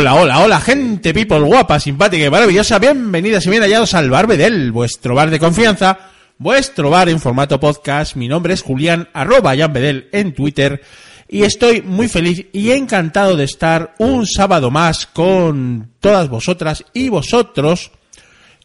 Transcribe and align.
Hola, 0.00 0.14
hola, 0.14 0.60
gente, 0.60 1.12
people 1.12 1.40
guapa, 1.40 1.80
simpática 1.80 2.24
y 2.24 2.30
maravillosa. 2.30 2.78
Bienvenidas 2.78 3.44
y 3.44 3.50
bien 3.50 3.62
hallados 3.62 3.94
al 3.94 4.08
Bar 4.08 4.28
Bedel, 4.28 4.70
vuestro 4.70 5.16
bar 5.16 5.28
de 5.28 5.40
confianza, 5.40 5.98
vuestro 6.38 6.88
bar 6.88 7.08
en 7.08 7.18
formato 7.18 7.58
podcast. 7.58 8.14
Mi 8.14 8.28
nombre 8.28 8.54
es 8.54 8.62
Julián, 8.62 9.08
arroba 9.12 9.56
Jan 9.56 9.72
Bedel 9.72 10.08
en 10.12 10.34
Twitter. 10.34 10.80
Y 11.28 11.42
estoy 11.42 11.82
muy 11.82 12.06
feliz 12.06 12.46
y 12.52 12.70
encantado 12.70 13.36
de 13.36 13.42
estar 13.42 13.96
un 13.98 14.24
sábado 14.24 14.70
más 14.70 15.04
con 15.04 15.90
todas 15.98 16.28
vosotras 16.28 16.84
y 16.94 17.08
vosotros 17.08 17.90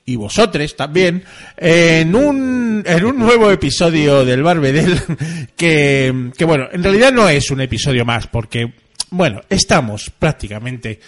y 0.06 0.16
vosotros 0.18 0.76
también 0.76 1.24
en 1.58 2.14
un, 2.14 2.84
en 2.86 3.06
un 3.06 3.18
nuevo 3.18 3.50
episodio 3.50 4.24
del 4.24 4.44
Barbedel 4.44 5.00
que, 5.58 6.30
que 6.38 6.46
bueno, 6.46 6.68
en 6.72 6.84
realidad 6.84 7.12
no 7.12 7.28
es 7.28 7.50
un 7.50 7.62
episodio 7.62 8.06
más 8.06 8.28
porque, 8.28 8.83
bueno, 9.14 9.42
estamos 9.48 10.10
prácticamente 10.10 11.00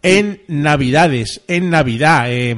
en 0.00 0.42
Navidades, 0.46 1.40
en 1.48 1.70
Navidad. 1.70 2.26
Eh, 2.28 2.54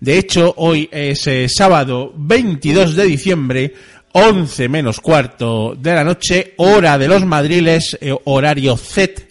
de 0.00 0.18
hecho, 0.18 0.52
hoy 0.56 0.88
es 0.90 1.26
eh, 1.28 1.48
sábado 1.48 2.12
22 2.16 2.96
de 2.96 3.04
diciembre, 3.04 3.74
11 4.10 4.68
menos 4.68 5.00
cuarto 5.00 5.76
de 5.78 5.94
la 5.94 6.02
noche, 6.02 6.54
hora 6.56 6.98
de 6.98 7.06
los 7.06 7.24
madriles, 7.24 7.96
eh, 8.00 8.12
horario 8.24 8.76
Z 8.76 9.22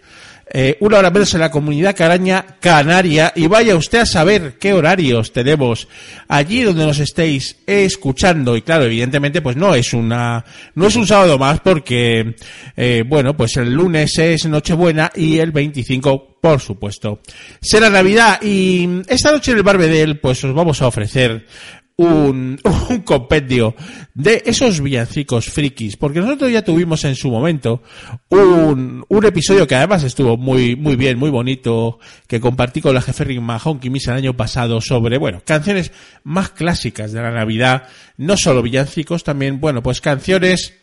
eh, 0.56 0.78
una 0.82 1.00
hora 1.00 1.10
menos 1.10 1.34
en 1.34 1.40
la 1.40 1.50
comunidad 1.50 1.96
caraña 1.96 2.46
canaria 2.60 3.34
y 3.36 3.48
vaya 3.48 3.76
usted 3.76 4.02
a 4.02 4.06
saber 4.06 4.60
qué 4.60 4.72
horarios 4.74 5.34
tenemos 5.34 5.88
allí 6.28 6.62
donde 6.62 6.86
nos 6.86 7.00
estéis 7.00 7.58
escuchando. 7.66 8.56
Y 8.56 8.62
claro 8.62 8.84
evidentemente 8.84 9.42
pues 9.42 9.56
no 9.56 9.74
es 9.74 9.94
una 9.94 10.46
no 10.76 10.86
es 10.86 10.96
un 10.96 11.08
sábado 11.08 11.40
más 11.40 11.60
porque 11.62 12.36
eh, 12.78 13.04
bueno 13.08 13.36
pues 13.36 13.58
el 13.58 13.74
lunes 13.74 14.16
es 14.20 14.46
Nochebuena 14.46 15.12
y 15.16 15.40
el 15.40 15.52
25 15.52 16.38
por 16.40 16.60
supuesto 16.60 17.22
será 17.60 17.90
Navidad. 17.90 18.40
Y 18.44 19.02
esta 19.08 19.32
noche 19.32 19.54
en 19.54 19.58
el 19.58 19.64
Barbedel 19.64 20.20
pues 20.20 20.44
os 20.44 20.54
vamos 20.54 20.84
a 20.84 20.88
ofrecer 20.88 21.48
un, 21.96 22.60
un 22.90 23.00
compendio 23.02 23.76
de 24.14 24.44
esos 24.46 24.82
villancicos 24.82 25.50
frikis, 25.50 25.98
porque 25.98 26.20
nosotros 26.20 26.52
ya 26.52 26.64
tuvimos 26.64 27.04
en 27.06 27.16
su 27.16 27.30
momento 27.30 27.84
un, 28.30 29.06
un 29.08 29.26
episodio 29.26 29.68
que 29.68 29.76
además 29.76 30.04
estuvo 30.04 30.38
muy, 30.38 30.76
muy 30.76 30.96
bien, 30.96 31.18
muy 31.18 31.30
bonito, 31.30 32.00
que 32.28 32.40
compartí 32.40 32.82
con 32.82 32.94
la 32.94 33.02
jefe 33.02 33.24
Rick 33.24 33.42
Mahon 33.42 33.80
Misa 33.84 34.12
el 34.12 34.18
año 34.18 34.38
pasado 34.38 34.82
sobre, 34.82 35.18
bueno, 35.18 35.42
canciones 35.46 35.92
más 36.24 36.52
clásicas 36.52 37.12
de 37.12 37.22
la 37.22 37.32
Navidad, 37.32 37.88
no 38.18 38.38
solo 38.38 38.62
villancicos, 38.62 39.24
también, 39.24 39.60
bueno, 39.60 39.84
pues 39.84 40.02
canciones 40.02 40.74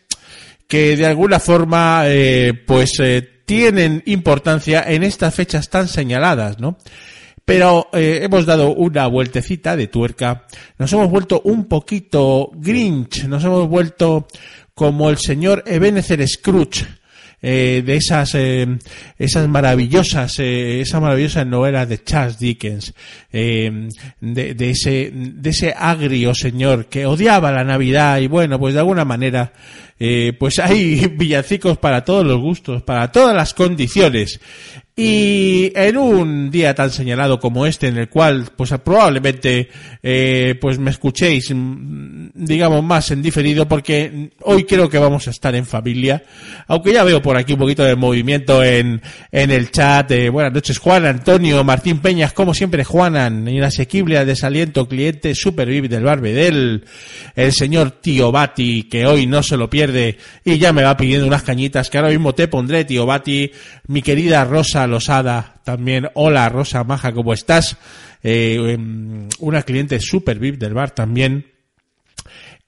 que 0.67 0.95
de 0.95 1.05
alguna 1.05 1.39
forma, 1.39 2.03
eh, 2.05 2.53
pues, 2.53 2.97
eh, 2.99 3.41
tienen 3.45 4.01
importancia 4.05 4.85
en 4.87 5.03
estas 5.03 5.35
fechas 5.35 5.69
tan 5.69 5.89
señaladas, 5.89 6.59
¿no? 6.59 6.77
Pero 7.45 7.89
eh, 7.93 8.19
hemos 8.23 8.45
dado 8.45 8.73
una 8.73 9.07
vueltecita 9.07 9.75
de 9.75 9.87
tuerca, 9.87 10.45
nos 10.77 10.91
hemos 10.93 11.09
vuelto 11.09 11.41
un 11.45 11.65
poquito 11.65 12.51
Grinch, 12.53 13.25
nos 13.25 13.43
hemos 13.43 13.67
vuelto 13.67 14.27
como 14.73 15.09
el 15.09 15.17
señor 15.17 15.63
Ebenezer 15.65 16.25
Scrooge, 16.27 16.85
eh, 17.41 17.81
de 17.83 17.95
esas 17.95 18.35
eh, 18.35 18.67
esas 19.17 19.47
maravillosas 19.47 20.37
eh, 20.39 20.81
esas 20.81 21.01
maravillosas 21.01 21.47
novelas 21.47 21.89
de 21.89 22.03
Charles 22.03 22.37
Dickens 22.37 22.93
eh, 23.31 23.89
de, 24.19 24.53
de, 24.53 24.69
ese 24.69 25.11
de 25.11 25.49
ese 25.49 25.73
agrio 25.75 26.35
señor 26.35 26.85
que 26.85 27.07
odiaba 27.07 27.51
la 27.51 27.63
Navidad 27.63 28.19
y 28.19 28.27
bueno 28.27 28.59
pues 28.59 28.75
de 28.75 28.81
alguna 28.81 29.05
manera 29.05 29.53
eh, 30.03 30.33
pues 30.33 30.57
hay 30.57 31.05
villancicos 31.15 31.77
para 31.77 32.03
todos 32.03 32.25
los 32.25 32.39
gustos 32.39 32.81
para 32.81 33.11
todas 33.11 33.35
las 33.35 33.53
condiciones 33.53 34.39
y 34.95 35.71
en 35.73 35.97
un 35.97 36.51
día 36.51 36.75
tan 36.75 36.91
señalado 36.91 37.39
como 37.39 37.65
este, 37.65 37.87
en 37.87 37.97
el 37.97 38.09
cual, 38.09 38.49
pues 38.57 38.71
probablemente, 38.83 39.69
eh, 40.03 40.55
pues 40.59 40.79
me 40.79 40.91
escuchéis, 40.91 41.51
mm, 41.55 42.27
digamos, 42.35 42.83
más 42.83 43.09
en 43.09 43.21
diferido, 43.21 43.67
porque 43.67 44.29
hoy 44.41 44.65
creo 44.65 44.89
que 44.89 44.99
vamos 44.99 45.27
a 45.27 45.31
estar 45.31 45.55
en 45.55 45.65
familia. 45.65 46.21
Aunque 46.67 46.93
ya 46.93 47.03
veo 47.03 47.21
por 47.21 47.37
aquí 47.37 47.53
un 47.53 47.59
poquito 47.59 47.83
de 47.83 47.95
movimiento 47.95 48.63
en, 48.63 49.01
en 49.31 49.51
el 49.51 49.71
chat. 49.71 50.11
Eh, 50.11 50.29
buenas 50.29 50.53
noches, 50.53 50.77
Juan 50.77 51.05
Antonio, 51.05 51.63
Martín 51.63 51.99
Peñas, 51.99 52.33
como 52.33 52.53
siempre, 52.53 52.83
Juanan, 52.83 53.47
inasequible, 53.47 54.23
desaliento, 54.25 54.87
cliente, 54.89 55.33
super 55.35 55.69
VIP 55.69 55.85
del 55.85 56.03
Barbedel, 56.03 56.83
el 57.35 57.53
señor 57.53 57.91
Tío 58.01 58.31
Bati, 58.31 58.83
que 58.83 59.05
hoy 59.05 59.25
no 59.25 59.41
se 59.41 59.57
lo 59.57 59.69
pierde 59.69 59.90
y 60.43 60.57
ya 60.57 60.73
me 60.73 60.83
va 60.83 60.97
pidiendo 60.97 61.27
unas 61.27 61.43
cañitas 61.43 61.89
que 61.89 61.97
ahora 61.97 62.09
mismo 62.09 62.33
te 62.33 62.47
pondré, 62.47 62.85
Tío 62.85 63.05
Bati, 63.05 63.51
mi 63.87 64.01
querida 64.01 64.45
Rosa 64.45 64.87
Losada, 64.87 65.55
también, 65.63 66.09
hola 66.13 66.49
Rosa 66.49 66.83
Maja, 66.83 67.13
¿cómo 67.13 67.33
estás? 67.33 67.77
Eh, 68.23 68.77
una 69.39 69.63
cliente 69.63 69.99
super 69.99 70.39
VIP 70.39 70.59
del 70.59 70.73
bar 70.73 70.91
también. 70.91 71.45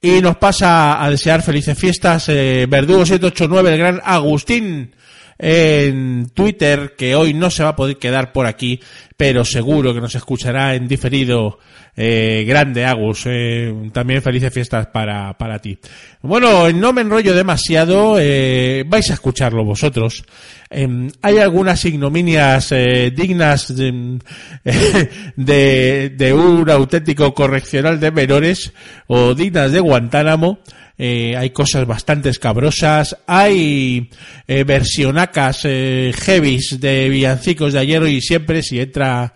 Y 0.00 0.20
nos 0.20 0.36
pasa 0.36 1.02
a 1.02 1.08
desear 1.08 1.42
felices 1.42 1.78
fiestas, 1.78 2.28
eh, 2.28 2.66
Verdugo 2.68 3.06
789, 3.06 3.72
el 3.72 3.78
gran 3.78 4.00
Agustín 4.04 4.94
en 5.38 6.30
Twitter, 6.34 6.94
que 6.96 7.14
hoy 7.14 7.34
no 7.34 7.50
se 7.50 7.62
va 7.62 7.70
a 7.70 7.76
poder 7.76 7.98
quedar 7.98 8.32
por 8.32 8.46
aquí, 8.46 8.80
pero 9.16 9.44
seguro 9.44 9.94
que 9.94 10.00
nos 10.00 10.14
escuchará 10.14 10.74
en 10.74 10.88
diferido 10.88 11.58
eh, 11.96 12.44
grande 12.46 12.84
Agus, 12.84 13.22
eh, 13.26 13.72
también 13.92 14.22
felices 14.22 14.52
fiestas 14.52 14.88
para, 14.88 15.36
para 15.38 15.60
ti. 15.60 15.78
Bueno, 16.22 16.70
no 16.72 16.92
me 16.92 17.02
enrollo 17.02 17.34
demasiado, 17.34 18.16
eh, 18.18 18.84
vais 18.86 19.10
a 19.10 19.14
escucharlo 19.14 19.64
vosotros. 19.64 20.24
Eh, 20.70 21.08
hay 21.22 21.38
algunas 21.38 21.84
ignominias 21.84 22.74
dignas 23.14 23.74
de, 23.76 24.18
de, 25.36 26.10
de, 26.10 26.32
un 26.32 26.68
auténtico 26.68 27.32
correccional 27.32 28.00
de 28.00 28.10
menores 28.10 28.72
o 29.06 29.34
dignas 29.34 29.70
de 29.70 29.80
Guantánamo. 29.80 30.58
Eh, 30.96 31.36
hay 31.36 31.50
cosas 31.50 31.86
bastante 31.86 32.28
escabrosas, 32.28 33.16
hay 33.26 34.10
eh, 34.46 34.64
versionacas 34.64 35.62
eh, 35.64 36.12
heavies 36.16 36.78
de 36.80 37.08
villancicos 37.08 37.72
de 37.72 37.80
ayer 37.80 38.02
y 38.04 38.20
siempre, 38.20 38.62
si 38.62 38.78
entra 38.78 39.34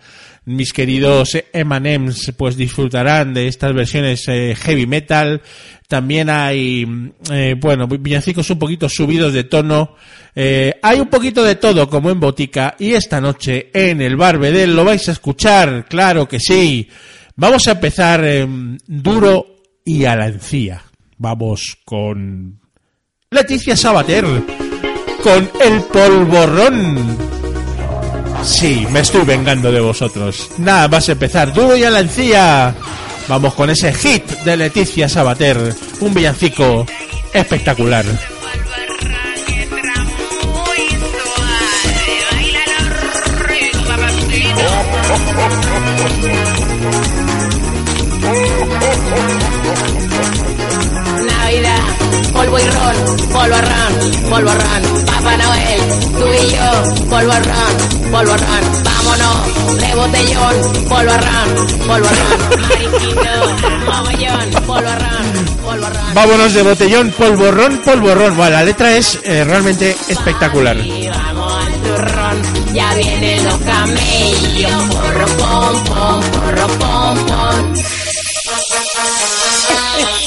mis 0.48 0.72
queridos 0.72 1.36
Emanems 1.52 2.32
pues 2.36 2.56
disfrutarán 2.56 3.34
de 3.34 3.48
estas 3.48 3.74
versiones 3.74 4.26
eh, 4.28 4.56
heavy 4.58 4.86
metal. 4.86 5.42
También 5.86 6.30
hay, 6.30 6.86
eh, 7.30 7.54
bueno, 7.58 7.86
villancicos 7.86 8.48
un 8.50 8.58
poquito 8.58 8.88
subidos 8.88 9.32
de 9.34 9.44
tono. 9.44 9.94
Eh, 10.34 10.74
hay 10.82 11.00
un 11.00 11.08
poquito 11.08 11.44
de 11.44 11.56
todo 11.56 11.88
como 11.88 12.10
en 12.10 12.18
Botica 12.18 12.76
y 12.78 12.92
esta 12.92 13.20
noche 13.20 13.70
en 13.74 14.00
el 14.00 14.16
Barbedel 14.16 14.74
lo 14.74 14.84
vais 14.84 15.06
a 15.08 15.12
escuchar, 15.12 15.84
claro 15.86 16.26
que 16.26 16.40
sí. 16.40 16.88
Vamos 17.36 17.68
a 17.68 17.72
empezar 17.72 18.48
duro 18.86 19.64
y 19.84 20.04
a 20.06 20.16
la 20.16 20.26
encía. 20.26 20.87
Vamos 21.18 21.76
con 21.84 22.60
Leticia 23.30 23.76
Sabater 23.76 24.24
con 25.22 25.50
el 25.60 25.82
polvorrón. 25.82 27.18
Sí, 28.44 28.86
me 28.90 29.00
estoy 29.00 29.24
vengando 29.24 29.72
de 29.72 29.80
vosotros. 29.80 30.48
Nada 30.58 30.86
más 30.86 31.08
empezar, 31.08 31.52
duro 31.52 31.76
y 31.76 31.82
a 31.82 31.90
la 31.90 32.00
encía. 32.00 32.72
Vamos 33.28 33.54
con 33.54 33.68
ese 33.68 33.92
hit 33.92 34.24
de 34.44 34.56
Leticia 34.56 35.08
Sabater, 35.08 35.74
un 36.00 36.14
villancico 36.14 36.86
espectacular. 37.32 38.04
polvo 53.32 53.56
y 53.56 53.60
ron, 53.60 54.30
polvo 54.30 54.30
polvo 54.30 54.52
ron, 54.52 55.04
Papá 55.06 55.36
Noel, 55.36 55.80
tú 56.12 56.26
y 56.26 56.50
yo, 56.52 56.70
polvo 57.08 57.32
ron, 57.32 57.74
polvo 58.12 58.36
ron, 58.36 58.64
vámonos, 58.84 59.80
de 59.80 59.94
botellón, 59.94 60.54
polvo 60.88 61.12
ron, 61.12 61.48
polvo 61.86 62.08
ron, 62.08 62.60
mariquito, 62.60 63.32
mogollón, 63.86 64.50
polvo 64.66 64.92
ron, 65.02 65.26
polvo 65.64 65.86
ron. 65.86 66.14
Vámonos 66.14 66.54
de 66.54 66.62
botellón, 66.62 67.10
polvorrón, 67.12 67.78
polvorrón. 67.78 68.36
Bueno, 68.36 68.52
la 68.52 68.64
letra 68.64 68.96
es 68.96 69.20
eh, 69.22 69.44
realmente 69.44 69.96
espectacular. 70.08 70.76
Y 70.76 71.08
vamos 71.08 71.64
al 71.64 71.72
turrón, 71.82 72.42
ya 72.74 72.94
vienen 72.94 73.44
los 73.44 73.58
camellos, 73.58 74.94
porro, 74.94 75.26
pom, 75.36 75.84
pom, 75.84 76.20
porro, 76.32 76.66
pom, 76.78 77.18
pom. 77.26 77.74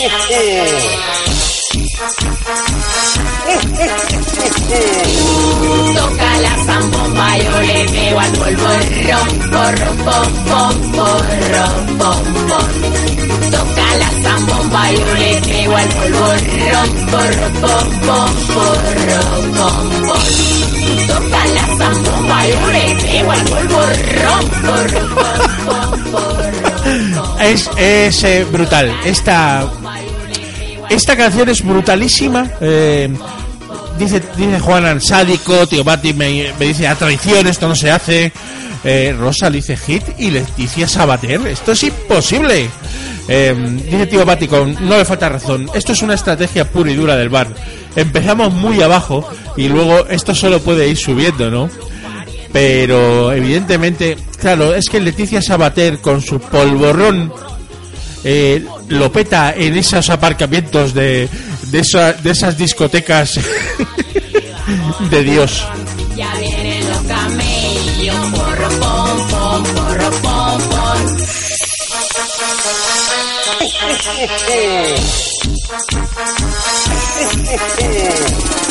Toca 5.95 6.31
la 6.41 6.53
zambomba, 6.65 7.38
yo 7.38 7.62
le 7.62 7.81
al 8.19 8.31
polvo 8.31 8.71
rom, 9.07 9.29
porro, 9.51 9.91
pom, 10.06 10.29
pom, 10.50 10.75
porro, 10.91 11.65
pom, 11.97 12.23
pom. 12.47 12.69
Toca 13.51 13.88
la 14.00 14.09
zambomba, 14.23 14.91
yo 14.91 15.13
le 15.15 15.31
pego 15.41 15.75
al 15.75 15.88
polvo 15.89 16.27
rom, 16.71 16.89
porro, 17.12 17.47
pom, 17.62 17.88
pom, 18.07 18.31
porro, 18.53 19.21
pom, 19.57 19.85
pom. 20.07 20.25
Toca 21.07 21.41
la 21.56 21.65
zambomba, 21.77 22.38
yo 22.47 22.62
le 22.71 22.85
pego 23.01 23.31
al 23.31 23.44
polvo 23.44 23.81
rom, 24.23 24.45
porro, 24.65 25.01
pom, 25.15 25.41
pom, 25.65 25.91
porro, 26.12 26.69
pom. 27.15 27.41
Es, 27.41 27.69
es 27.77 28.23
eh, 28.23 28.45
brutal. 28.51 28.94
Esta, 29.06 29.69
esta 30.89 31.15
canción 31.18 31.50
es 31.50 31.62
brutalísima. 31.63 32.50
eh, 32.62 33.09
dice, 34.06 34.21
dice 34.36 34.59
Juan 34.59 35.01
sádico, 35.01 35.68
tío 35.68 35.83
Bati 35.83 36.13
me, 36.13 36.53
dice 36.59 36.88
a 36.88 36.95
traición, 36.95 37.48
esto 37.48 37.68
no 37.68 37.75
se 37.75 37.92
hace. 37.92 38.31
Eh, 38.83 39.15
Rosa 39.18 39.50
le 39.50 39.57
dice 39.57 39.77
hit 39.77 40.03
y 40.18 40.31
Leticia 40.31 40.88
Sabater. 40.88 41.45
Esto 41.48 41.74
es 41.74 41.83
imposible. 41.83 42.68
Eh, 43.27 43.56
dice 43.86 44.07
tío 44.07 44.25
Bati 44.25 44.48
con 44.48 44.74
no 44.88 44.98
le 44.98 45.06
falta 45.06 45.30
razón. 45.30 45.69
Esto 45.74 45.94
es 45.94 46.01
una 46.01 46.15
estrategia 46.15 46.69
pura 46.69 46.92
y 46.92 46.95
dura 46.95 47.15
del 47.15 47.30
bar. 47.30 47.48
Empezamos 47.95 48.51
muy 48.53 48.81
abajo 48.81 49.27
y 49.56 49.68
luego 49.68 50.07
esto 50.07 50.33
solo 50.33 50.59
puede 50.62 50.88
ir 50.88 50.97
subiendo, 50.97 51.51
¿no? 51.51 51.69
Pero 52.51 53.31
evidentemente, 53.31 54.18
claro, 54.39 54.74
es 54.74 54.89
que 54.89 55.00
Leticia 55.00 55.42
Sabater 55.42 56.00
con 56.00 56.21
su 56.21 56.39
polvorrón 56.39 57.31
eh, 58.24 58.65
lo 58.89 59.12
peta 59.12 59.54
en 59.56 59.77
esos 59.77 60.09
aparcamientos 60.09 60.94
de, 60.94 61.30
de, 61.71 61.79
esa- 61.79 62.13
de 62.13 62.31
esas 62.31 62.57
discotecas 62.57 63.39
de 65.09 65.23
Dios. 65.23 65.65
Ya 66.15 66.33
vienen 66.35 66.88
los 66.89 67.01
camellos, 67.03 68.15
porro, 68.31 68.69
pom, 68.79 69.27
pom, 69.29 69.63
porro, 69.63 70.12
pom, 70.21 70.62
pom. 70.69 71.18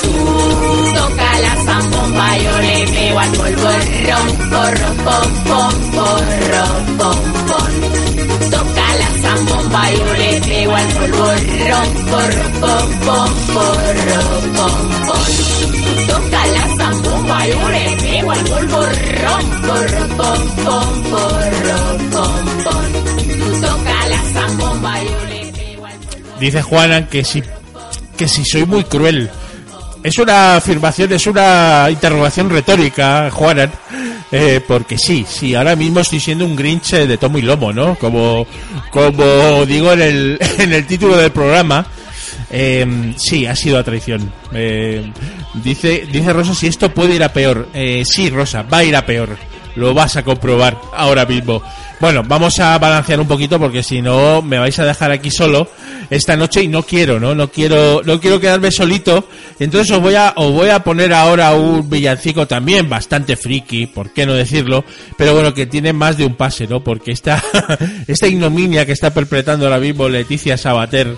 Toca 0.95 1.31
la 1.41 1.55
zambomba, 1.65 2.27
yo 2.39 2.59
le 2.61 2.87
pego 2.93 3.19
al 3.19 3.31
polvo 3.31 3.71
porro, 5.97 6.65
pom. 6.99 7.25
Toca 8.51 8.87
la 9.01 9.09
zambomba, 9.23 9.83
yo 9.93 10.09
le 10.15 10.41
pego 10.41 10.75
al 10.75 10.89
polvo 10.89 11.27
porro, 12.11 12.41
pom, 12.61 12.89
pom. 13.07 13.33
Toca 16.09 16.43
la 16.55 16.65
zambomba, 16.77 17.47
yo 17.47 17.69
le 17.69 17.85
pego 18.03 18.31
al 18.31 18.45
polvo 18.45 18.81
porro, 19.67 20.05
pom. 20.17 20.41
Toca 23.61 23.99
la 24.09 24.21
zambomba, 24.33 24.93
yo 25.03 25.25
le 25.29 25.41
Dice 26.41 26.63
Juana 26.63 27.07
que 27.07 27.23
si, 27.23 27.43
que 28.17 28.27
si 28.27 28.45
soy 28.47 28.65
muy 28.65 28.85
cruel. 28.85 29.31
Es 30.03 30.19
una 30.19 30.57
afirmación, 30.57 31.13
es 31.13 31.27
una 31.27 31.89
interrogación 31.91 32.49
retórica, 32.49 33.31
Juanan. 33.31 33.71
Eh, 34.33 34.61
porque 34.67 34.97
sí, 34.97 35.27
sí, 35.29 35.55
ahora 35.55 35.75
mismo 35.75 36.01
estoy 36.01 36.21
siendo 36.21 36.47
un 36.47 36.55
Grinch 36.55 36.93
eh, 36.93 37.07
de 37.07 37.19
tomo 37.19 37.39
y 37.39 37.43
lomo, 37.43 37.73
¿no? 37.73 37.97
Como, 37.97 38.47
como 38.91 39.67
digo 39.67 39.93
en 39.93 40.01
el, 40.01 40.39
en 40.59 40.73
el 40.73 40.87
título 40.87 41.17
del 41.17 41.33
programa. 41.33 41.85
Eh, 42.51 43.13
sí, 43.17 43.47
ha 43.47 43.55
sido 43.55 43.79
a 43.79 43.85
traición. 43.85 44.33
Dice, 45.63 46.07
dice 46.11 46.33
Rosa 46.33 46.55
si 46.55 46.69
esto 46.69 46.93
puede 46.93 47.17
ir 47.17 47.25
a 47.25 47.33
peor. 47.33 47.69
Sí, 48.05 48.31
Rosa, 48.31 48.63
va 48.63 48.79
a 48.79 48.85
ir 48.85 48.97
a 48.97 49.05
peor. 49.05 49.37
Lo 49.81 49.95
vas 49.95 50.17
a 50.17 50.23
comprobar 50.23 50.79
ahora 50.93 51.25
mismo. 51.25 51.63
Bueno, 52.01 52.23
vamos 52.27 52.59
a 52.61 52.79
balancear 52.79 53.21
un 53.21 53.27
poquito 53.27 53.59
porque 53.59 53.83
si 53.83 54.01
no 54.01 54.41
me 54.43 54.59
vais 54.59 54.79
a 54.79 54.85
dejar 54.85 55.11
aquí 55.11 55.31
solo 55.31 55.69
esta 56.09 56.37
noche 56.37 56.63
y 56.63 56.69
no 56.69 56.83
quiero, 56.83 57.21
¿no? 57.21 57.35
No 57.35 57.51
quiero, 57.51 58.03
no 58.05 58.21
quiero 58.21 58.41
quedarme 58.41 58.71
solito. 58.71 59.29
Entonces 59.59 59.91
os 59.91 60.01
voy 60.01 60.15
a, 60.15 60.33
os 60.37 60.53
voy 60.53 60.71
a 60.71 60.83
poner 60.83 61.13
ahora 61.13 61.53
un 61.53 61.89
villancico 61.89 62.47
también 62.47 62.89
bastante 62.89 63.37
friki, 63.37 63.87
por 63.87 64.13
qué 64.13 64.25
no 64.27 64.35
decirlo, 64.35 64.85
pero 65.17 65.35
bueno, 65.35 65.53
que 65.53 65.67
tiene 65.67 65.93
más 65.93 66.17
de 66.17 66.25
un 66.25 66.35
pase, 66.37 66.67
¿no? 66.67 66.83
Porque 66.83 67.13
esta, 67.13 67.43
esta 68.07 68.27
ignominia 68.27 68.87
que 68.87 68.93
está 68.93 69.13
perpetrando 69.13 69.67
ahora 69.67 69.79
mismo 69.79 70.09
Leticia 70.09 70.57
Sabater 70.57 71.17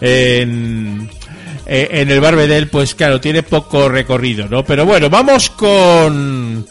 en, 0.00 1.10
eh, 1.66 1.88
en 1.90 2.10
el 2.10 2.20
Barbedel, 2.20 2.68
pues 2.68 2.94
claro, 2.94 3.20
tiene 3.20 3.42
poco 3.42 3.88
recorrido, 3.88 4.48
¿no? 4.48 4.64
Pero 4.64 4.84
bueno, 4.84 5.08
vamos 5.08 5.50
con... 5.50 6.66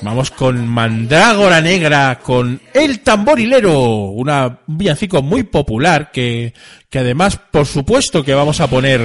Vamos 0.00 0.30
con 0.30 0.66
Mandrágora 0.66 1.60
Negra, 1.60 2.18
con 2.22 2.60
El 2.72 3.00
Tamborilero, 3.00 3.80
un 4.10 4.58
villancico 4.66 5.22
muy 5.22 5.44
popular 5.44 6.10
que, 6.10 6.52
que 6.90 6.98
además, 6.98 7.38
por 7.50 7.64
supuesto 7.66 8.22
que 8.22 8.34
vamos 8.34 8.60
a 8.60 8.66
poner 8.66 9.00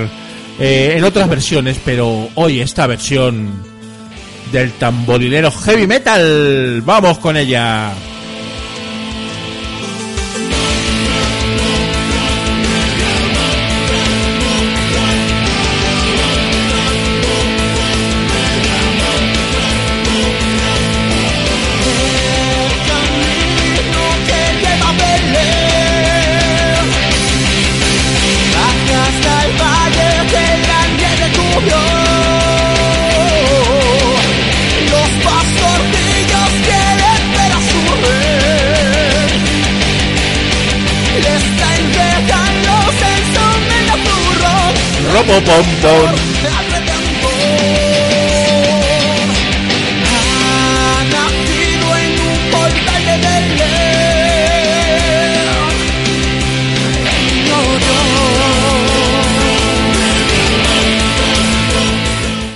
eh, 0.60 0.96
en 0.98 1.03
otras 1.03 1.29
versiones, 1.29 1.79
pero 1.86 2.27
hoy 2.36 2.60
esta 2.60 2.86
versión 2.86 3.63
del 4.51 4.72
tamborilero 4.74 5.51
heavy 5.51 5.88
metal, 5.88 6.81
vamos 6.84 7.19
con 7.19 7.38
ella. 7.38 7.93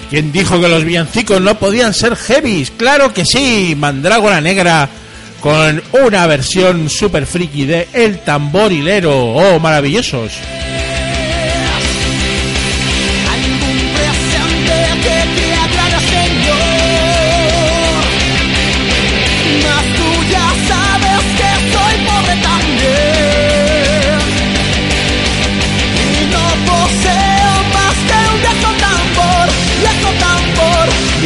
¿Quién 0.09 0.31
dijo 0.31 0.61
que 0.61 0.69
los 0.69 0.85
villancicos 0.85 1.41
no 1.41 1.57
podían 1.57 1.93
ser 1.93 2.15
heavies? 2.15 2.71
Claro 2.71 3.11
que 3.11 3.25
sí, 3.25 3.73
Mandrágora 3.75 4.39
Negra 4.39 4.87
con 5.41 5.81
una 6.05 6.27
versión 6.27 6.89
super 6.89 7.25
friki 7.25 7.65
de 7.65 7.87
El 7.91 8.19
Tamborilero. 8.19 9.33
Oh, 9.33 9.59
maravillosos. 9.59 10.31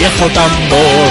Viejo 0.07 0.29
tambor. 0.33 1.09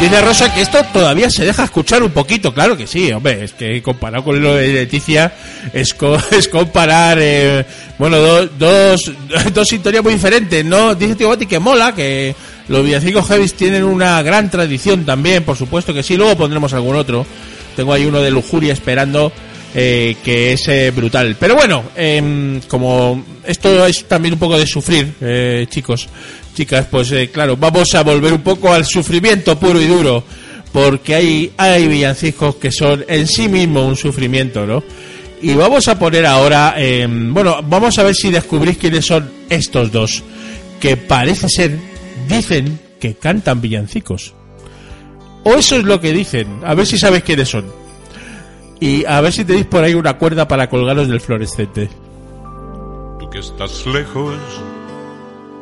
Dice 0.00 0.20
Rosa 0.20 0.52
que 0.52 0.60
esto 0.62 0.78
todavía 0.92 1.30
se 1.30 1.44
deja 1.44 1.62
escuchar 1.64 2.02
un 2.02 2.10
poquito, 2.10 2.52
claro 2.52 2.76
que 2.76 2.86
sí, 2.88 3.10
hombre, 3.12 3.44
es 3.44 3.52
que 3.52 3.80
comparado 3.82 4.24
con 4.24 4.42
lo 4.42 4.56
de 4.56 4.66
Leticia 4.68 5.32
es, 5.72 5.94
co- 5.94 6.18
es 6.32 6.48
comparar, 6.48 7.18
eh, 7.20 7.64
bueno, 7.98 8.18
do- 8.18 8.46
dos, 8.48 9.12
dos 9.54 9.68
sintonías 9.68 10.02
muy 10.02 10.14
diferentes, 10.14 10.64
¿no? 10.64 10.94
Dice 10.96 11.14
Tío 11.14 11.28
Bati 11.28 11.46
que 11.46 11.60
mola, 11.60 11.94
que 11.94 12.34
los 12.68 12.84
villancicos 12.84 13.26
heavies 13.28 13.54
tienen 13.54 13.84
una 13.84 14.20
gran 14.22 14.50
tradición 14.50 15.04
también, 15.06 15.44
por 15.44 15.56
supuesto 15.56 15.94
que 15.94 16.02
sí, 16.02 16.16
luego 16.16 16.36
pondremos 16.36 16.72
algún 16.74 16.96
otro. 16.96 17.24
Tengo 17.76 17.92
ahí 17.92 18.04
uno 18.06 18.20
de 18.20 18.30
Lujuria 18.32 18.72
esperando, 18.72 19.32
eh, 19.74 20.16
que 20.24 20.52
es 20.54 20.66
eh, 20.68 20.90
brutal. 20.94 21.36
Pero 21.38 21.54
bueno, 21.54 21.84
em, 21.94 22.60
como 22.62 23.24
esto 23.44 23.86
es 23.86 24.04
también 24.06 24.34
un 24.34 24.40
poco 24.40 24.58
de 24.58 24.66
sufrir, 24.66 25.66
chicos, 25.70 26.08
chicas, 26.56 26.86
pues 26.90 27.12
eh, 27.12 27.28
claro, 27.30 27.56
vamos 27.58 27.94
a 27.94 28.02
volver 28.02 28.32
un 28.32 28.40
poco 28.40 28.72
al 28.72 28.86
sufrimiento 28.86 29.58
puro 29.58 29.78
y 29.78 29.86
duro, 29.86 30.24
porque 30.72 31.14
hay, 31.14 31.52
hay 31.58 31.86
villancicos 31.86 32.56
que 32.56 32.72
son 32.72 33.04
en 33.06 33.26
sí 33.26 33.46
mismo 33.46 33.86
un 33.86 33.94
sufrimiento, 33.94 34.66
¿no? 34.66 34.82
Y 35.42 35.54
vamos 35.54 35.86
a 35.86 35.98
poner 35.98 36.24
ahora, 36.24 36.74
em, 36.78 37.32
bueno, 37.34 37.60
vamos 37.62 37.98
a 37.98 38.04
ver 38.04 38.14
si 38.14 38.30
descubrís 38.30 38.78
quiénes 38.78 39.04
son 39.04 39.30
estos 39.50 39.92
dos. 39.92 40.24
que 40.80 40.96
parece 40.96 41.48
ser, 41.48 41.78
dicen 42.28 42.78
que 43.00 43.14
cantan 43.14 43.62
villancicos. 43.62 44.34
O 45.42 45.54
eso 45.54 45.76
es 45.76 45.84
lo 45.84 46.00
que 46.00 46.12
dicen, 46.12 46.60
a 46.64 46.74
ver 46.74 46.86
si 46.86 46.98
sabes 46.98 47.22
quiénes 47.22 47.48
son. 47.48 47.64
Y 48.78 49.04
a 49.06 49.20
ver 49.22 49.32
si 49.32 49.44
tenéis 49.44 49.66
por 49.66 49.82
ahí 49.82 49.94
una 49.94 50.18
cuerda 50.18 50.46
para 50.46 50.68
colgaros 50.68 51.08
del 51.08 51.20
fluorescente. 51.20 51.88
Tú 53.18 53.30
que 53.30 53.38
estás 53.38 53.86
lejos 53.86 54.34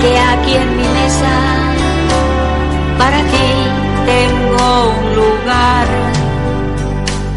que 0.00 0.18
aquí 0.18 0.54
en 0.54 0.76
mi 0.76 0.88
mesa 0.98 1.34
para 2.98 3.18
ti 3.32 3.48
tengo 4.06 4.66
un 5.00 5.06
lugar. 5.20 5.86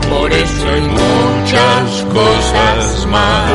Por 0.09 0.31
eso 0.31 0.69
hay 0.73 0.87
muchas 1.03 1.87
cosas 2.17 3.07
más. 3.07 3.51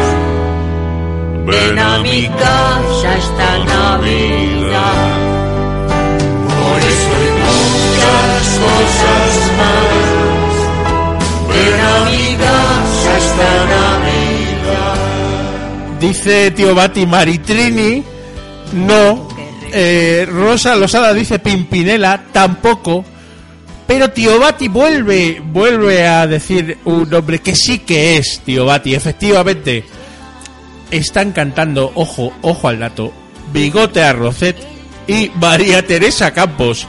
Ven 1.46 1.78
a 1.78 1.98
mi 1.98 2.28
casa 2.28 3.08
esta 3.24 3.50
Navidad. 3.74 5.08
Por 6.60 6.78
eso 6.92 7.10
hay 7.18 7.30
muchas 7.48 8.42
cosas 8.66 9.30
más. 9.60 10.52
Ven 11.50 11.80
a 11.92 11.96
mi 12.08 12.24
casa 12.36 13.10
esta 13.24 13.52
Navidad. 13.74 14.96
Dice 16.00 16.50
tío 16.50 16.74
Bati 16.74 17.06
Maritrini, 17.06 18.04
no. 18.72 19.28
Eh, 19.72 20.26
Rosa 20.30 20.76
Losada 20.76 21.12
dice 21.12 21.38
Pimpinela, 21.38 22.24
tampoco. 22.32 23.04
Pero 23.86 24.10
tío 24.10 24.38
Bati 24.38 24.68
vuelve, 24.68 25.40
vuelve 25.42 26.06
a 26.06 26.26
decir 26.26 26.78
un 26.84 27.08
nombre 27.08 27.38
que 27.38 27.54
sí 27.54 27.80
que 27.80 28.18
es 28.18 28.40
tío 28.44 28.66
Bati, 28.66 28.94
efectivamente. 28.94 29.84
Están 30.90 31.32
cantando, 31.32 31.92
ojo, 31.94 32.32
ojo 32.42 32.68
al 32.68 32.78
dato, 32.78 33.12
Bigote 33.52 34.02
Arrocet 34.02 34.56
y 35.06 35.30
María 35.36 35.86
Teresa 35.86 36.32
Campos 36.32 36.86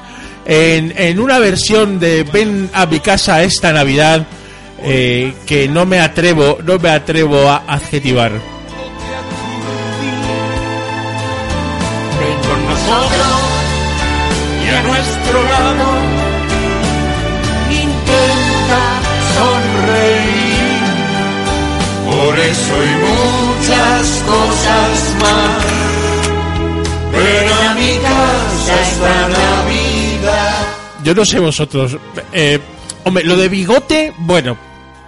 en, 0.50 0.94
en 0.98 1.20
una 1.20 1.38
versión 1.38 2.00
de 2.00 2.24
Ven 2.24 2.70
a 2.74 2.88
mi 2.88 3.00
casa 3.00 3.44
esta 3.44 3.72
Navidad 3.72 4.26
eh, 4.82 5.34
que 5.46 5.68
no 5.68 5.86
me 5.86 6.00
atrevo, 6.00 6.58
no 6.64 6.80
me 6.80 6.90
atrevo 6.90 7.48
a 7.48 7.64
adjetivar. 7.68 8.32
A 14.78 14.82
nuestro 14.84 15.44
lado 15.44 15.88
intenta 17.70 18.84
sonreír. 19.36 20.50
Por 22.06 22.40
eso 22.40 22.74
hay 22.82 22.96
muchas 23.10 24.24
cosas 24.26 25.16
más. 25.22 25.80
Ven 27.12 27.52
a 27.52 27.74
mi 27.76 27.98
casa 27.98 28.82
esta 28.82 29.28
Navidad. 29.30 30.68
Yo 31.04 31.16
no 31.16 31.26
sé 31.26 31.40
vosotros. 31.40 31.98
Eh, 32.32 32.60
hombre, 33.04 33.24
lo 33.24 33.36
de 33.36 33.50
bigote, 33.50 34.14
bueno, 34.20 34.58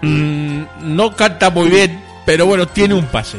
mm, 0.02 0.62
no 0.82 1.16
canta 1.16 1.50
muy 1.50 1.70
bien, 1.70 2.02
pero 2.26 2.46
bueno, 2.46 2.68
tiene 2.68 2.96
un 2.96 3.06
pase. 3.06 3.38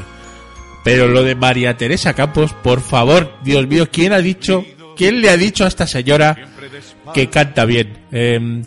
Pero 0.85 1.07
lo 1.07 1.23
de 1.23 1.35
María 1.35 1.76
Teresa 1.76 2.14
Campos, 2.14 2.52
por 2.62 2.81
favor, 2.81 3.33
Dios 3.43 3.67
mío, 3.69 3.88
¿quién 3.91 4.12
ha 4.12 4.19
dicho, 4.19 4.64
quién 4.96 5.20
le 5.20 5.30
ha 5.30 5.37
dicho 5.37 5.64
a 5.64 5.68
esta 5.68 5.87
señora 5.87 6.37
que 7.14 7.28
canta 7.28 7.64
bien? 7.64 7.99
Eh, 8.11 8.62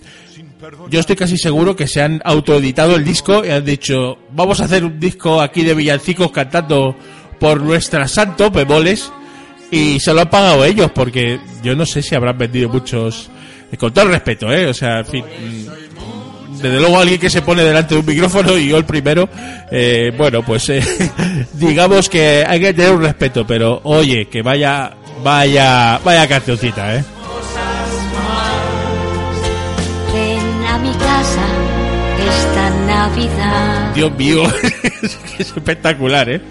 yo 0.90 1.00
estoy 1.00 1.16
casi 1.16 1.38
seguro 1.38 1.76
que 1.76 1.88
se 1.88 2.02
han 2.02 2.22
autoeditado 2.24 2.96
el 2.96 3.04
disco 3.04 3.46
y 3.46 3.50
han 3.50 3.66
dicho, 3.66 4.18
vamos 4.32 4.60
a 4.60 4.66
hacer 4.66 4.84
un 4.84 5.00
disco 5.00 5.42
aquí 5.42 5.64
de 5.64 5.74
villancicos 5.74 6.32
cantando 6.32 6.96
por 7.40 7.62
nuestra 7.62 8.08
santo, 8.08 8.50
bemoles, 8.50 9.12
y 9.72 10.00
se 10.00 10.14
lo 10.14 10.22
han 10.22 10.30
pagado 10.30 10.64
ellos, 10.64 10.92
porque 10.94 11.40
yo 11.64 11.76
no 11.76 11.86
sé 11.86 12.02
si 12.02 12.16
habrán 12.16 12.38
vendido 12.38 12.70
muchos, 12.70 13.30
eh, 13.72 13.78
con 13.78 13.94
todo 13.94 14.06
el 14.06 14.12
respeto, 14.12 14.52
¿eh? 14.52 14.68
O 14.68 14.74
sea, 14.74 15.00
en 15.00 15.06
fin, 15.06 15.26
mm, 15.26 16.62
desde 16.62 16.80
luego 16.80 17.00
alguien 17.00 17.20
que 17.20 17.30
se 17.30 17.42
pone 17.42 17.64
delante 17.64 17.96
de 17.96 18.00
un 18.00 18.06
micrófono 18.06 18.58
y 18.58 18.70
yo 18.70 18.78
el 18.78 18.86
primero, 18.86 19.28
eh, 19.72 20.12
bueno, 20.18 20.44
pues 20.44 20.70
eh, 20.70 20.82
digamos 21.54 22.10
que 22.10 22.44
hay 22.48 22.60
que 22.60 22.74
tener 22.74 22.94
un 22.94 23.02
respeto, 23.04 23.46
pero 23.46 23.82
oye, 23.84 24.28
que 24.28 24.42
vaya, 24.42 24.96
vaya, 25.24 26.00
vaya 26.04 26.28
cancioncita, 26.28 26.96
¿eh? 26.96 27.04
Ven 30.14 30.66
a 30.66 30.78
mi 30.80 30.92
casa 30.94 31.46
esta 32.28 32.70
Navidad. 32.86 33.94
Dios 33.94 34.18
mío, 34.18 34.44
es 35.40 35.52
espectacular, 35.52 36.30
¿eh? 36.30 36.42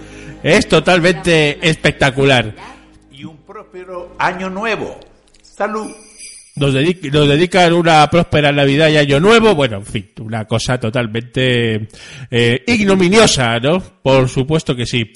Es 0.43 0.69
totalmente 0.69 1.59
espectacular. 1.67 2.55
y 3.11 3.25
un 3.25 3.39
próspero 3.39 4.15
año 4.19 4.51
nuevo. 4.51 5.01
Salud. 5.43 5.91
Nos, 6.57 6.73
nos 6.73 7.29
dedican 7.29 7.73
una 7.73 8.09
próspera 8.09 8.53
Navidad 8.53 8.89
y 8.89 8.97
Año 8.97 9.19
Nuevo. 9.19 9.57
Bueno, 9.57 9.79
en 9.79 9.87
fin, 9.87 10.11
una 10.21 10.45
cosa 10.45 10.79
totalmente 10.79 11.89
eh, 12.31 12.63
ignominiosa, 12.67 13.59
¿no? 13.59 13.81
Por 13.81 14.29
supuesto 14.29 14.77
que 14.77 14.87
sí. 14.87 15.13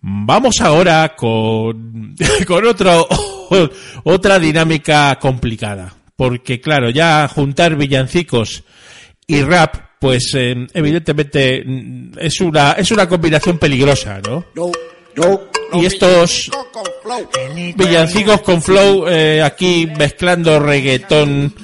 Vamos 0.00 0.60
ahora 0.60 1.14
con, 1.16 2.14
con 2.46 2.64
otro, 2.66 3.08
otra 4.04 4.38
dinámica 4.38 5.18
complicada. 5.20 5.94
Porque 6.16 6.60
claro, 6.60 6.90
ya 6.90 7.28
juntar 7.28 7.76
villancicos 7.76 8.64
y 9.26 9.42
rap, 9.42 9.76
pues 10.00 10.32
eh, 10.34 10.66
evidentemente 10.74 11.62
mm, 11.64 12.12
es 12.18 12.40
una, 12.40 12.72
es 12.72 12.90
una 12.90 13.08
combinación 13.08 13.58
peligrosa, 13.58 14.20
¿no? 14.26 14.44
Y 15.72 15.84
estos 15.84 16.50
villancicos 17.76 18.40
con 18.40 18.62
flow 18.62 19.06
eh, 19.08 19.42
aquí 19.42 19.88
mezclando 19.98 20.58
reggaetón 20.58 21.54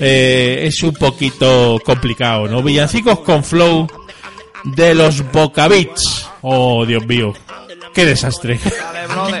eh, 0.00 0.64
es 0.66 0.82
un 0.82 0.94
poquito 0.94 1.80
complicado, 1.84 2.46
¿no? 2.46 2.62
Villancicos 2.62 3.20
con 3.20 3.42
flow 3.42 3.86
de 4.64 4.94
los 4.94 5.30
Boca 5.32 5.68
Beats. 5.68 6.28
Oh, 6.42 6.86
Dios 6.86 7.04
mío. 7.06 7.34
Qué 7.98 8.06
desastre. 8.06 8.56
Dale, 8.62 9.08
brother. 9.08 9.40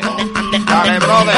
Dale, 0.66 0.98
brother. 0.98 1.36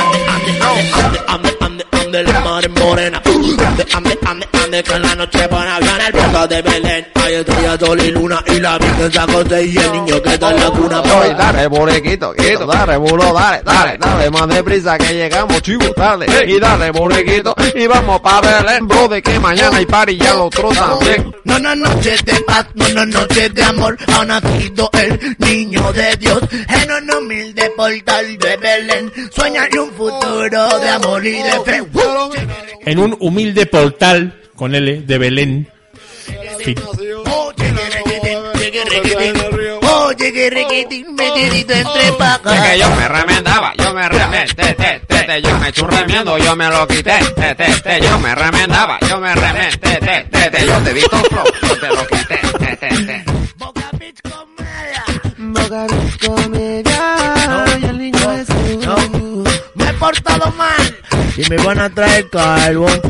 Ande, 1.28 1.50
ande, 1.60 1.86
ande, 1.92 2.22
la 2.22 2.40
mar 2.40 2.70
morena. 2.70 3.22
Ande, 3.26 3.86
ande, 3.92 4.18
ande, 4.24 4.48
ande, 4.64 4.82
que 4.82 4.94
en 4.94 5.02
la 5.02 5.14
noche 5.16 5.46
buena 5.48 5.78
viene 5.80 6.06
el 6.06 6.12
viento 6.14 6.48
de 6.48 6.62
Belén. 6.62 7.19
Hay 7.24 7.34
estrella, 7.34 7.78
sol 7.78 8.00
y 8.00 8.10
luna 8.10 8.42
y 8.46 8.60
la 8.60 8.78
virgen 8.78 9.12
se 9.12 9.18
acostó 9.18 9.60
y 9.60 9.76
el 9.76 9.92
niño 9.92 10.22
que 10.22 10.34
está 10.34 10.50
en 10.50 10.60
la 10.60 10.70
cuna. 10.70 11.00
Oye, 11.00 11.34
dale, 11.34 11.66
bonequito, 11.66 12.32
quito, 12.34 12.66
dale, 12.66 12.96
bulo, 12.96 13.32
dale, 13.32 13.62
dale, 13.62 13.98
dale, 13.98 14.30
más 14.30 14.48
deprisa 14.48 14.98
que 14.98 15.14
llegamos, 15.14 15.62
chivo, 15.62 15.86
dale, 15.96 16.26
y 16.46 16.58
dale, 16.58 16.90
bonequito, 16.90 17.54
y 17.74 17.86
vamos 17.86 18.20
pa' 18.20 18.40
Belén, 18.40 18.86
brother, 18.88 19.22
que 19.22 19.38
mañana 19.38 19.76
hay 19.76 19.86
party 19.86 20.18
y 20.20 20.26
al 20.26 20.40
otro 20.40 20.70
también. 20.70 21.34
No, 21.44 21.58
no, 21.58 21.74
noche 21.74 22.16
de 22.24 22.40
paz, 22.46 22.66
no, 22.74 22.88
no, 22.90 23.06
noche 23.06 23.48
de 23.48 23.62
amor, 23.62 23.96
ha 24.06 24.24
nacido 24.24 24.90
el 24.92 25.36
niño 25.38 25.92
de 25.92 26.16
Dios 26.16 26.40
en 26.68 26.92
un 26.92 27.10
humilde 27.10 27.70
portal 27.76 28.38
de 28.38 28.56
Belén. 28.56 29.12
Sueña 29.30 29.68
un 29.80 29.90
futuro 29.92 30.78
de 30.78 30.88
amor 30.88 31.26
y 31.26 31.42
de 31.42 31.60
fe. 31.64 31.82
En 32.86 32.98
un 32.98 33.16
humilde 33.20 33.66
portal 33.66 34.40
con 34.56 34.74
L 34.74 35.02
de 35.02 35.18
Belén. 35.18 35.68
Fin. 36.58 36.76
Oh, 38.80 38.88
chiquiriquitín, 38.88 39.34
chiquiriquitín. 39.34 39.88
Oh, 39.88 40.12
chiquiriquitín, 40.14 41.14
metidito 41.14 41.72
entre 41.74 42.04
Es 42.06 42.12
pacas. 42.12 42.60
que 42.68 42.78
yo 42.78 42.90
me 42.96 43.08
remendaba, 43.08 43.72
yo 43.76 43.94
me 43.94 44.08
remendé, 44.08 44.54
te, 44.54 44.74
te, 44.74 45.00
te, 45.26 45.42
yo 45.42 45.58
me 45.58 45.72
churremiendo, 45.72 46.38
yo 46.38 46.56
me 46.56 46.68
lo 46.68 46.86
quité, 46.88 47.18
te, 47.36 47.54
te, 47.54 47.64
te, 47.80 48.00
yo 48.00 48.18
me 48.18 48.34
remendaba, 48.34 48.98
yo 49.08 49.18
me 49.20 49.34
remendé, 49.34 49.76
te, 49.78 49.96
te, 49.96 50.50
te, 50.50 50.66
yo 50.66 50.78
te 50.78 50.94
di 50.94 51.02
todo 51.02 51.22
flow, 51.24 51.44
yo 51.68 51.78
te 51.78 51.88
lo 51.88 52.06
quité, 52.06 52.40
te, 52.58 52.76
te, 52.76 52.88
te. 53.04 53.24
Boca 53.56 53.90
Beach 53.98 54.18
Comedia. 54.22 55.04
No, 58.86 58.96
me 59.74 59.88
he 59.88 59.92
portado 59.94 60.52
mal 60.52 60.96
y 61.36 61.48
me 61.48 61.56
van 61.58 61.78
a 61.80 61.90
traer 61.90 62.30
carbón. 62.30 63.00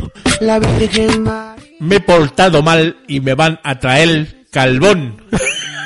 La 0.40 0.58
Virgen 0.58 1.22
María. 1.22 1.64
Me 1.78 1.96
he 1.96 2.00
portado 2.00 2.62
mal 2.62 2.96
y 3.08 3.20
me 3.20 3.34
van 3.34 3.58
a 3.62 3.78
traer 3.78 4.44
calvón. 4.50 5.22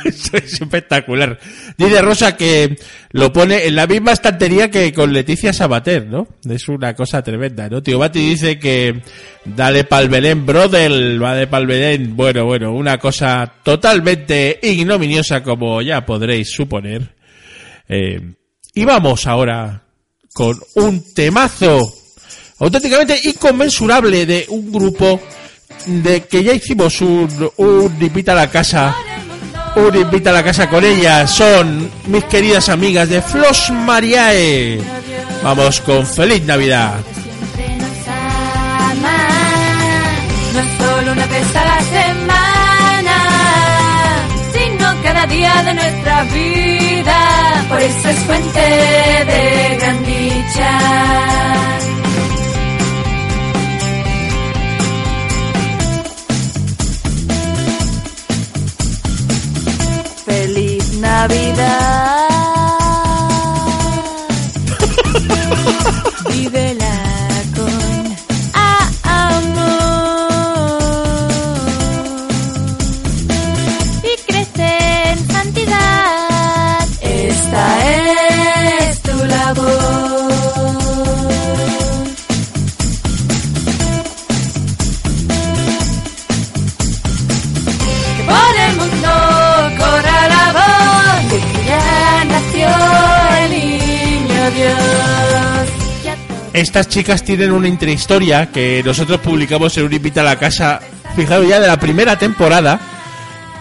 Es 0.33 0.61
espectacular. 0.61 1.39
Dice 1.77 2.03
Rosa 2.03 2.37
que 2.37 2.77
lo 3.11 3.33
pone 3.33 3.67
en 3.67 3.75
la 3.75 3.87
misma 3.87 4.13
estantería 4.13 4.71
que 4.71 4.93
con 4.93 5.13
Leticia 5.13 5.53
Sabater, 5.53 6.07
¿no? 6.07 6.29
Es 6.49 6.69
una 6.69 6.95
cosa 6.95 7.23
tremenda, 7.23 7.69
¿no? 7.69 7.83
Tío 7.83 7.99
Bati 7.99 8.19
dice 8.19 8.59
que 8.59 9.03
dale 9.45 9.85
pa'l 9.85 10.09
Belén, 10.09 10.45
brother, 10.45 11.23
va 11.23 11.35
de 11.35 11.47
pa'l. 11.47 11.67
Bueno, 12.09 12.45
bueno, 12.45 12.73
una 12.73 12.99
cosa 12.99 13.51
totalmente 13.63 14.59
ignominiosa 14.63 15.43
como 15.43 15.81
ya 15.81 16.05
podréis 16.05 16.51
suponer. 16.51 17.15
Eh, 17.89 18.21
y 18.75 18.85
vamos 18.85 19.27
ahora 19.27 19.83
con 20.33 20.59
un 20.75 21.15
temazo 21.15 21.81
auténticamente 22.59 23.21
inconmensurable 23.25 24.27
de 24.27 24.47
un 24.49 24.73
grupo 24.73 25.21
de 25.87 26.23
que 26.23 26.43
ya 26.43 26.53
hicimos 26.53 27.01
un, 27.01 27.29
un 27.57 28.13
a 28.27 28.35
la 28.35 28.51
casa 28.51 28.97
un 29.77 29.95
invita 29.97 30.31
a 30.31 30.33
la 30.33 30.43
casa 30.43 30.69
con 30.69 30.85
ella 30.85 31.27
son 31.27 31.91
mis 32.07 32.25
queridas 32.25 32.69
amigas 32.69 33.09
de 33.09 33.21
Flos 33.21 33.71
Mariae 33.71 34.81
vamos 35.43 35.81
con 35.81 36.07
feliz 36.07 36.43
navidad. 36.45 36.95
No 40.55 40.61
es 40.61 40.67
solo 40.79 41.13
una 41.13 41.27
vez 41.27 41.57
a 41.57 41.65
la 41.65 41.81
semana, 41.81 43.17
sino 44.53 45.03
cada 45.03 45.27
día 45.27 45.63
de 45.65 45.75
nuestra 45.75 46.23
vida. 46.25 47.65
Por 47.69 47.81
eso 47.81 48.09
es 48.09 48.19
fuente 48.21 48.61
de 48.61 49.77
gran 49.79 50.05
dicha. 50.05 51.94
Navidad. 61.27 62.29
Vívela 66.31 66.84
con 66.84 66.84
estas 96.65 96.89
chicas 96.89 97.23
tienen 97.23 97.53
una 97.53 97.69
intrahistoria 97.69 98.47
que 98.47 98.83
nosotros 98.83 99.21
publicamos 99.21 99.77
en 99.77 99.85
un 99.85 99.93
invita 99.93 100.23
a 100.23 100.25
la 100.25 100.39
casa 100.39 100.81
fijaros 101.15 101.47
ya 101.47 101.61
de 101.61 101.67
la 101.67 101.79
primera 101.79 102.19
temporada. 102.19 102.81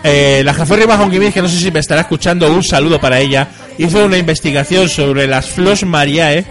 Eh, 0.05 0.41
la 0.45 0.53
jefe 0.53 0.77
Rima 0.77 0.95
Honguimir, 0.95 1.33
que 1.33 1.41
no 1.41 1.49
sé 1.49 1.59
si 1.59 1.69
me 1.69 1.81
estará 1.81 2.01
escuchando, 2.01 2.49
un 2.49 2.63
saludo 2.63 3.01
para 3.01 3.19
ella, 3.19 3.49
hizo 3.77 4.05
una 4.05 4.17
investigación 4.17 4.87
sobre 4.87 5.27
las 5.27 5.47
Flos 5.47 5.83
Mariae, 5.83 6.45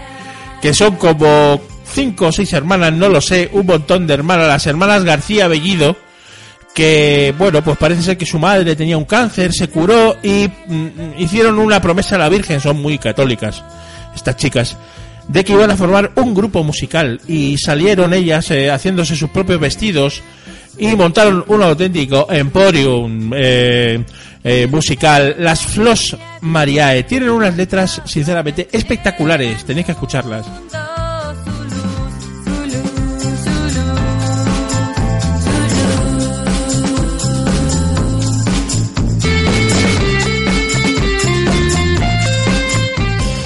que 0.61 0.75
son 0.75 0.95
como 0.95 1.59
cinco 1.91 2.27
o 2.27 2.31
seis 2.31 2.53
hermanas, 2.53 2.93
no 2.93 3.09
lo 3.09 3.19
sé, 3.19 3.49
un 3.51 3.65
montón 3.65 4.05
de 4.05 4.13
hermanas, 4.13 4.47
las 4.47 4.67
hermanas 4.67 5.03
García 5.03 5.47
Bellido, 5.47 5.97
que, 6.75 7.33
bueno, 7.35 7.63
pues 7.63 7.77
parece 7.77 8.03
ser 8.03 8.17
que 8.17 8.27
su 8.27 8.37
madre 8.37 8.75
tenía 8.75 8.97
un 8.97 9.05
cáncer, 9.05 9.53
se 9.53 9.69
curó 9.69 10.17
y 10.21 10.47
mm, 10.67 11.17
hicieron 11.17 11.57
una 11.57 11.81
promesa 11.81 12.15
a 12.15 12.19
la 12.19 12.29
Virgen, 12.29 12.59
son 12.59 12.79
muy 12.79 12.99
católicas, 12.99 13.63
estas 14.15 14.37
chicas, 14.37 14.77
de 15.27 15.43
que 15.43 15.53
iban 15.53 15.71
a 15.71 15.77
formar 15.77 16.11
un 16.15 16.33
grupo 16.33 16.63
musical 16.63 17.21
y 17.27 17.57
salieron 17.57 18.13
ellas 18.13 18.49
eh, 18.51 18.69
haciéndose 18.69 19.15
sus 19.15 19.29
propios 19.29 19.59
vestidos 19.59 20.21
y 20.77 20.87
montaron 20.95 21.43
un 21.47 21.61
auténtico 21.61 22.27
emporium 22.31 23.31
eh, 23.35 24.03
eh, 24.43 24.67
musical. 24.67 25.35
Las 25.39 25.65
Flos 25.65 26.17
Mariae 26.41 27.03
tienen 27.03 27.29
unas 27.29 27.55
letras 27.55 28.01
sinceramente 28.05 28.67
espectaculares, 28.71 29.63
tenéis 29.63 29.85
que 29.85 29.91
escucharlas. 29.93 30.45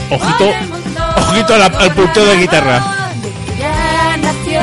Ojito, 0.10 0.67
ojito 1.38 1.54
al, 1.56 1.62
al 1.64 1.94
punteo 1.94 2.26
de 2.26 2.38
guitarra. 2.38 3.10
Ya 3.60 4.18
nació 4.18 4.62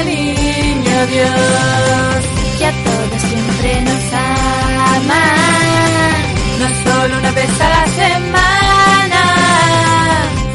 el 0.00 0.06
niño 0.06 1.06
Dios. 1.06 2.24
Ya 2.58 2.70
todos 2.84 3.22
siempre 3.22 3.80
nos 3.82 4.12
ama. 4.12 5.24
No 6.58 6.68
solo 6.90 7.18
una 7.18 7.30
vez 7.32 7.60
a 7.60 7.68
la 7.68 7.86
semana, 7.86 9.22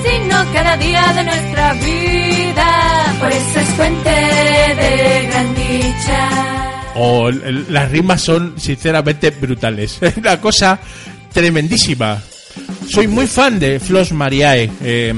sino 0.03 0.53
cada 0.53 0.77
día 0.77 1.13
de 1.13 1.23
nuestra 1.23 1.73
vida. 1.73 3.15
Por 3.19 3.31
eso 3.31 3.60
es 3.60 3.67
fuente 3.69 4.10
de 4.10 5.27
gran 5.31 5.55
dicha. 5.55 6.29
O 6.95 7.29
l- 7.29 7.65
las 7.69 7.91
rimas 7.91 8.21
son 8.21 8.53
sinceramente 8.60 9.31
brutales. 9.31 9.97
Es 10.01 10.15
una 10.17 10.39
cosa 10.39 10.79
tremendísima. 11.34 12.21
Soy 12.89 13.08
muy 13.08 13.28
fan 13.28 13.60
de 13.60 13.80
Flos 13.80 14.12
Mariae. 14.12 14.69
eh, 14.82 15.13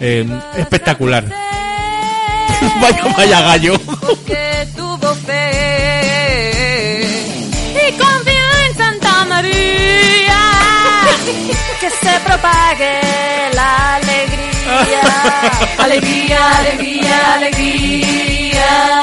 eh, 0.00 0.26
espectacular. 0.56 1.24
vaya, 2.80 3.04
vaya 3.16 3.40
gallo. 3.42 3.80
que 4.26 4.68
tuvo 4.76 5.14
fe 5.14 7.02
y 7.74 7.92
confió 7.92 8.44
en 8.68 8.76
Santa 8.76 9.24
María 9.26 10.40
que 11.80 11.90
se 11.90 12.20
propague 12.24 13.00
la 13.54 13.96
alegría 13.96 15.22
alegría 15.78 16.58
alegría 16.58 17.34
alegría 17.34 19.00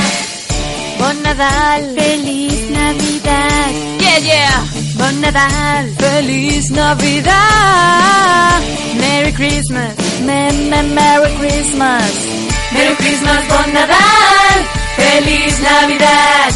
Bon 1.00 1.22
Nadal 1.24 1.94
feliz 1.96 2.70
Navidad 2.70 3.72
yeah 4.00 4.20
yeah 4.20 4.83
Bon 4.96 5.22
Nadal 5.22 5.90
feliz 5.98 6.70
Navidad 6.72 8.60
Merry 9.00 9.34
Christmas 9.34 9.96
me, 10.26 10.52
me, 10.70 10.84
Merry 10.84 11.32
Christmas 11.40 12.34
Merry 12.74 12.96
Christmas, 12.96 13.48
Bon 13.48 13.74
Nadal, 13.74 14.66
Feliz 14.96 15.60
Navidad. 15.62 16.54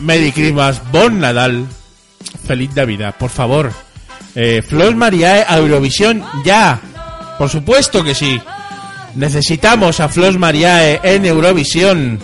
Merry 0.00 0.32
Christmas, 0.32 0.82
Bon 0.90 1.20
Nadal. 1.20 1.66
Feliz 2.44 2.74
Navidad, 2.74 3.14
por 3.16 3.30
favor. 3.30 3.72
Eh, 4.34 4.62
Flos 4.62 4.96
Mariae 4.96 5.44
a 5.46 5.58
Eurovisión 5.58 6.24
ya. 6.44 6.80
Por 7.38 7.48
supuesto 7.48 8.02
que 8.02 8.16
sí. 8.16 8.40
Necesitamos 9.14 10.00
a 10.00 10.08
Flos 10.08 10.38
Mariae 10.38 11.00
en 11.04 11.24
Eurovisión. 11.24 12.18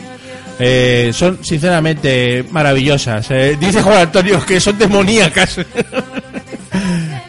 Eh, 0.61 1.11
son 1.15 1.43
sinceramente 1.43 2.45
maravillosas. 2.51 3.27
Eh, 3.31 3.57
dice 3.59 3.83
Juan 3.83 3.99
Antonio 3.99 4.45
que 4.45 4.61
son 4.61 4.79
demoníacas. 4.79 5.61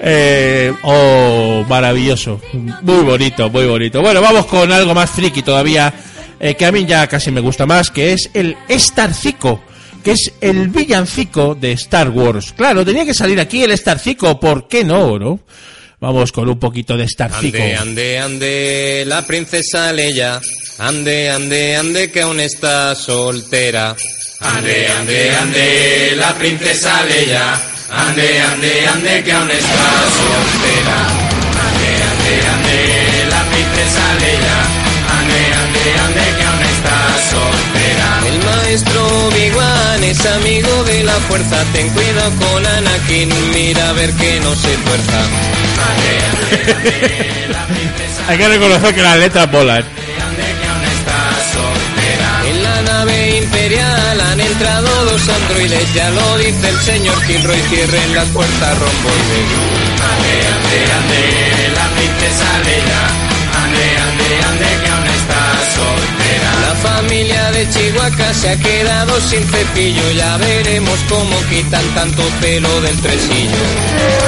Eh, 0.04 0.74
oh, 0.82 1.64
maravilloso. 1.70 2.42
Muy 2.54 3.04
bonito, 3.04 3.52
muy 3.52 3.68
bonito. 3.68 4.02
Bueno, 4.02 4.20
vamos 4.20 4.48
con 4.48 4.72
algo 4.72 4.96
más 4.96 5.12
friki 5.12 5.44
todavía, 5.44 5.94
eh, 6.40 6.56
que 6.56 6.66
a 6.66 6.72
mí 6.72 6.86
ya 6.88 7.06
casi 7.06 7.30
me 7.30 7.40
gusta 7.40 7.68
más, 7.68 7.92
que 7.92 8.14
es 8.14 8.32
el 8.34 8.58
Starcico, 8.68 9.62
que 10.04 10.14
es 10.14 10.34
el 10.42 10.70
villancico 10.70 11.54
de 11.54 11.74
Star 11.74 12.10
Wars. 12.10 12.52
Claro, 12.54 12.84
tenía 12.84 13.06
que 13.06 13.14
salir 13.14 13.40
aquí 13.40 13.62
el 13.64 13.78
Starcico, 13.78 14.40
¿por 14.40 14.68
qué 14.68 14.84
no, 14.84 15.20
no? 15.20 15.40
Vamos 16.00 16.32
con 16.32 16.50
un 16.50 16.58
poquito 16.58 16.98
de 16.98 17.08
Starcico. 17.08 17.58
Ande, 17.58 17.78
ande, 17.78 18.18
ande, 18.20 19.04
la 19.06 19.22
princesa 19.22 19.94
Leia. 19.94 20.42
Ande, 20.82 21.30
ande, 21.30 21.76
ande, 21.78 22.12
que 22.12 22.22
aún 22.24 22.40
está 22.40 22.96
soltera. 22.96 23.96
Ande, 24.40 24.88
ande, 24.88 25.30
ande, 25.30 26.16
la 26.16 26.34
princesa 26.34 27.04
Leia. 27.04 27.54
Ande, 27.92 28.42
ande, 28.42 28.88
ande, 28.88 29.24
que 29.24 29.32
aún 29.32 29.52
está 29.52 29.86
soltera. 30.18 30.98
Ande, 31.68 31.92
ande, 32.10 32.34
ande, 32.54 32.78
la 33.30 33.44
princesa 33.52 34.06
Leia. 34.22 34.58
Ande, 35.20 35.42
ande, 35.62 35.84
ande, 36.02 36.24
que 36.36 36.44
aún 36.50 36.64
está 36.74 36.98
soltera. 37.30 38.10
El 38.26 38.40
maestro 38.44 39.28
Obi-Wan 39.28 40.04
es 40.04 40.26
amigo 40.26 40.84
de 40.86 41.04
la 41.04 41.16
fuerza. 41.30 41.64
Ten 41.74 41.90
cuidado 41.90 42.32
con 42.40 42.66
Anakin, 42.66 43.30
mira 43.54 43.88
a 43.90 43.94
ver 43.94 44.12
que 44.14 44.40
no 44.40 44.56
se 44.56 44.76
tuerza. 44.78 45.22
Ande, 45.90 46.14
ande, 46.32 46.74
ande, 46.74 47.48
la 47.50 47.66
princesa 47.68 48.24
Hay 48.30 48.38
que 48.40 48.48
reconocer 48.48 48.96
que 48.96 49.02
las 49.04 49.18
letras 49.20 49.52
volan. 49.52 49.86
Imperial 53.72 54.22
han 54.22 54.40
entrado 54.40 55.06
dos 55.06 55.30
androides, 55.30 55.94
ya 55.94 56.10
lo 56.10 56.38
dice 56.38 56.70
el 56.70 56.80
señor 56.82 57.26
Kilroy, 57.26 57.60
cierren 57.70 58.16
las 58.16 58.28
puertas 58.30 58.80
romboides. 58.80 59.48
Ande, 60.12 60.36
ande, 60.54 60.78
ande, 61.00 61.22
la 61.76 61.88
princesa 61.96 62.60
Leia, 62.66 63.02
ande, 63.64 63.86
ande, 64.08 64.30
ande, 64.50 64.84
que 64.84 64.90
aún 64.90 65.08
está 65.08 65.42
soltera. 65.76 66.52
La 66.68 66.76
familia 66.90 67.52
de 67.52 67.70
Chihuahua 67.70 68.34
se 68.34 68.50
ha 68.50 68.58
quedado 68.58 69.22
sin 69.22 69.44
cepillo, 69.44 70.12
ya 70.12 70.38
veremos 70.38 71.00
cómo 71.08 71.36
quitan 71.50 71.86
tanto 71.96 72.24
pelo 72.42 72.82
del 72.82 72.98
tresillo. 73.00 73.64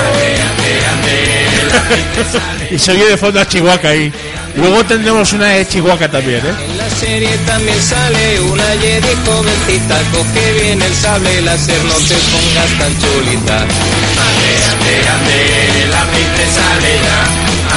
Ande, 0.08 0.30
ande, 0.50 0.72
ande, 0.94 1.74
la 1.74 1.82
princesa. 1.90 2.42
Y 2.72 2.80
se 2.80 2.92
oye 2.92 3.06
de 3.06 3.18
fondo 3.18 3.40
a 3.40 3.48
Chihuahua 3.48 3.90
ahí. 3.90 4.12
Luego 4.56 4.84
tendremos 4.86 5.34
una 5.34 5.48
de 5.48 5.68
Chihuahua 5.68 6.08
también, 6.10 6.46
¿eh? 6.46 6.54
En 6.64 6.78
la 6.78 6.90
serie 6.90 7.38
también 7.46 7.82
sale 7.82 8.40
una 8.42 8.64
Jedi 8.80 9.16
jovencita, 9.26 9.98
coge 10.12 10.54
bien 10.62 10.80
el 10.82 10.94
sable 10.94 11.42
láser, 11.42 11.84
no 11.86 11.96
te 11.96 12.14
pongas 12.14 12.72
tan 12.78 12.94
chulita. 13.02 13.58
Ande, 13.58 14.52
ande, 14.72 14.96
ande, 15.10 15.88
la 15.90 16.04
princesa 16.06 16.66
Leia, 16.82 17.20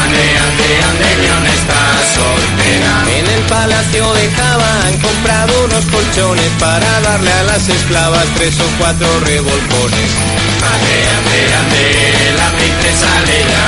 ande, 0.04 0.24
ande, 0.46 0.68
ande, 0.88 1.08
que 1.16 1.54
está 1.56 1.80
soltera. 2.12 2.94
En 3.18 3.26
el 3.26 3.42
palacio 3.48 4.12
de 4.12 4.30
Java 4.32 4.72
han 4.86 4.98
comprado 4.98 5.64
unos 5.64 5.84
colchones 5.86 6.50
para 6.60 7.00
darle 7.00 7.32
a 7.32 7.42
las 7.44 7.68
esclavas 7.68 8.26
tres 8.36 8.54
o 8.60 8.68
cuatro 8.78 9.08
revolcones. 9.20 10.10
Ande, 10.60 10.96
ande, 11.16 11.40
ande, 11.56 11.82
la 12.36 12.48
princesa 12.52 13.08
Leia, 13.24 13.64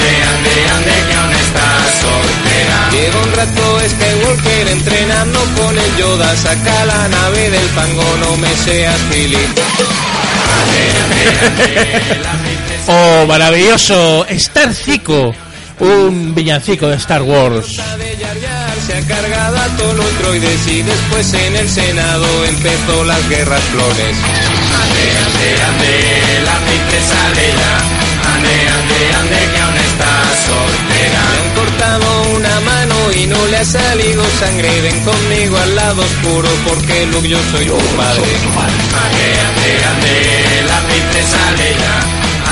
ande, 0.00 0.12
ande, 0.32 0.54
ande, 0.76 0.94
que 1.08 1.14
aún 1.14 1.32
está 1.32 1.66
soltera. 2.00 2.78
Lleva 2.92 3.18
un 3.22 3.32
rato 3.32 3.80
Skywalker 3.88 4.68
entrenando 4.68 5.40
con 5.56 5.78
el 5.78 5.96
Yoda, 5.96 6.36
saca 6.36 6.84
la 6.84 7.08
nave 7.08 7.50
del 7.50 7.68
fango, 7.70 8.16
no 8.20 8.36
me 8.36 8.54
seas 8.56 9.00
gili. 9.12 9.38
Oh, 12.86 13.24
maravilloso 13.26 14.26
Star 14.30 14.74
Zico, 14.74 15.32
un 15.78 16.34
villancico 16.34 16.88
de 16.88 16.96
Star 16.96 17.22
Wars. 17.22 17.78
se 18.86 18.96
ha 18.96 19.00
cargado 19.06 19.58
a 19.58 19.68
todos 19.76 19.94
los 19.96 20.18
droides 20.18 20.66
y 20.66 20.82
después 20.82 21.32
en 21.34 21.56
el 21.56 21.68
Senado 21.68 22.26
empezó 22.46 23.04
las 23.04 23.28
guerras 23.28 23.62
clones. 23.70 24.16
Ande, 24.82 25.06
ande, 25.24 25.62
ande, 25.62 26.40
la 26.44 26.58
princesa 26.66 27.28
Leia, 27.36 27.78
ande, 28.34 28.54
ande, 28.68 29.14
ande, 29.20 29.52
que 29.54 29.60
le 33.50 33.56
ha 33.56 33.64
salido 33.64 34.24
sangre, 34.38 34.68
ven 34.80 35.00
conmigo 35.00 35.56
al 35.56 35.74
lado 35.74 36.02
oscuro 36.02 36.48
porque 36.66 37.06
Luke 37.06 37.28
yo 37.28 37.38
soy 37.50 37.66
tu 37.66 37.96
padre. 37.96 38.22
Ande, 38.22 39.26
ande, 39.48 39.84
ande, 39.84 40.62
la 40.66 40.80
princesa 40.88 41.50
Leia, 41.58 41.96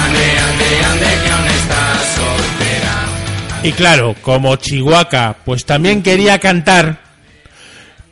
ande, 0.05 0.27
ande, 0.49 0.85
ande, 0.85 1.07
que 1.25 1.31
aún 1.31 1.47
está 1.47 1.81
soltera. 2.17 3.63
Y 3.63 3.73
claro, 3.73 4.17
como 4.23 4.57
Chihuahua, 4.57 5.37
pues 5.45 5.65
también 5.65 6.03
quería 6.03 6.39
cantar, 6.39 7.01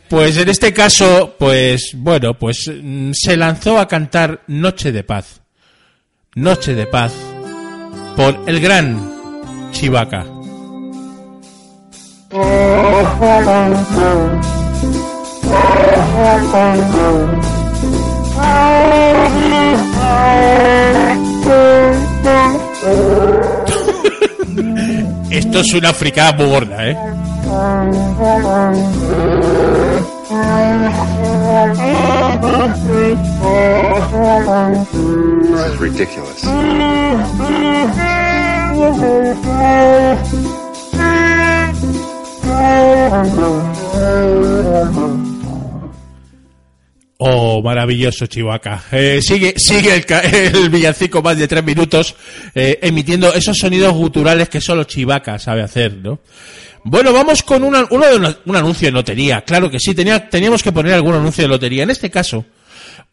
pues 0.09 0.37
en 0.37 0.49
este 0.49 0.73
caso, 0.73 1.35
pues 1.39 1.91
bueno, 1.95 2.35
pues 2.35 2.71
mm, 2.73 3.13
se 3.13 3.37
lanzó 3.37 3.79
a 3.79 3.89
cantar 3.89 4.43
Noche 4.47 4.93
de 4.93 5.03
Paz. 5.03 5.41
Noche 6.35 6.75
de 6.75 6.87
Paz 6.87 7.13
por 8.15 8.45
el 8.47 8.61
gran 8.61 9.73
Chivaca. 9.73 10.36
Esto 25.31 25.61
es 25.61 25.75
una 25.75 25.93
fricada 25.93 26.33
muy 26.35 26.47
gorda, 26.47 26.87
¿eh? 26.87 26.97
This 35.43 35.67
is 35.67 35.79
ridiculous. 35.79 36.45
Oh, 47.19 47.63
maravilloso 47.63 48.27
Chihuahua. 48.27 48.83
Eh, 48.93 49.21
sigue 49.23 49.55
sigue 49.57 50.05
el, 50.55 50.71
villancico 50.71 51.23
más 51.23 51.39
de 51.39 51.49
tres 51.49 51.65
minutos 51.65 52.15
eh, 52.55 52.79
emitiendo 52.83 53.33
esos 53.33 53.57
sonidos 53.57 53.95
guturales 53.95 54.49
que 54.49 54.61
solo 54.61 54.85
Chivaca 54.85 55.39
sabe 55.39 55.63
hacer, 55.63 55.97
¿no? 55.97 56.21
Bueno, 56.85 57.13
vamos 57.13 57.43
con 57.43 57.65
uno 57.65 57.89
un 57.91 58.57
anuncio 58.57 58.87
de 58.87 58.93
lotería. 58.93 59.41
Claro 59.41 59.71
que 59.71 59.81
sí, 59.81 59.95
tenía, 59.95 60.29
teníamos 60.29 60.63
que 60.63 60.71
poner 60.71 60.93
algún 60.93 61.15
anuncio 61.15 61.43
de 61.43 61.49
lotería. 61.49 61.83
En 61.83 61.91
este 61.91 62.11
caso, 62.11 62.45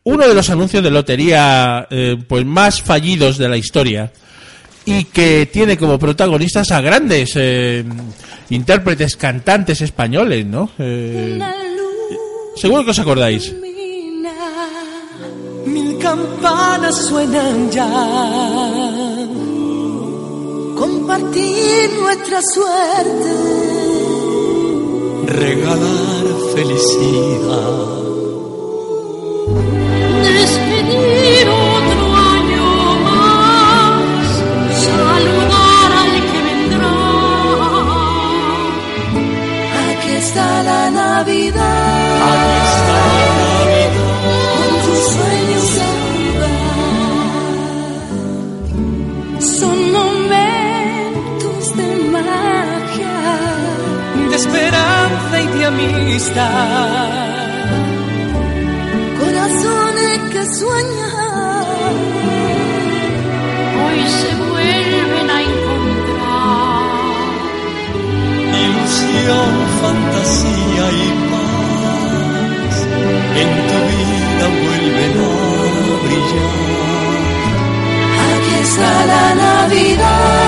uno 0.03 0.27
de 0.27 0.33
los 0.35 0.49
anuncios 0.49 0.83
de 0.83 0.91
lotería 0.91 1.87
eh, 1.89 2.17
pues 2.27 2.45
más 2.45 2.81
fallidos 2.81 3.37
de 3.37 3.49
la 3.49 3.57
historia 3.57 4.11
y 4.85 5.05
que 5.05 5.49
tiene 5.51 5.77
como 5.77 5.97
protagonistas 5.97 6.71
a 6.71 6.81
grandes 6.81 7.33
eh, 7.35 7.83
intérpretes, 8.49 9.15
cantantes 9.15 9.81
españoles, 9.81 10.45
¿no? 10.45 10.69
Eh, 10.79 11.39
seguro 12.55 12.83
que 12.83 12.91
os 12.91 12.99
acordáis. 12.99 13.53
Mil 15.65 15.97
campanas 15.97 16.95
suenan 17.07 17.71
ya. 17.71 17.89
Compartir 20.75 21.89
nuestra 22.01 22.39
suerte. 22.53 23.73
regalar 25.33 26.25
felicidad. 26.55 27.92
Amistad. 55.85 57.09
Corazones 59.19 60.19
que 60.31 60.43
sueñan. 60.59 61.93
Hoy 63.83 63.99
se 64.19 64.29
vuelven 64.35 65.27
a 65.29 65.41
encontrar. 65.49 65.83
Ilusión, 68.63 69.51
fantasía 69.81 70.85
y 70.91 71.07
paz 71.31 72.75
en 73.41 73.49
tu 73.69 73.77
vida 73.91 74.45
vuelven 74.61 75.13
a 75.19 75.95
brillar. 76.03 76.63
Aquí 78.29 78.55
está 78.63 78.91
la 79.05 79.25
Navidad. 79.35 80.42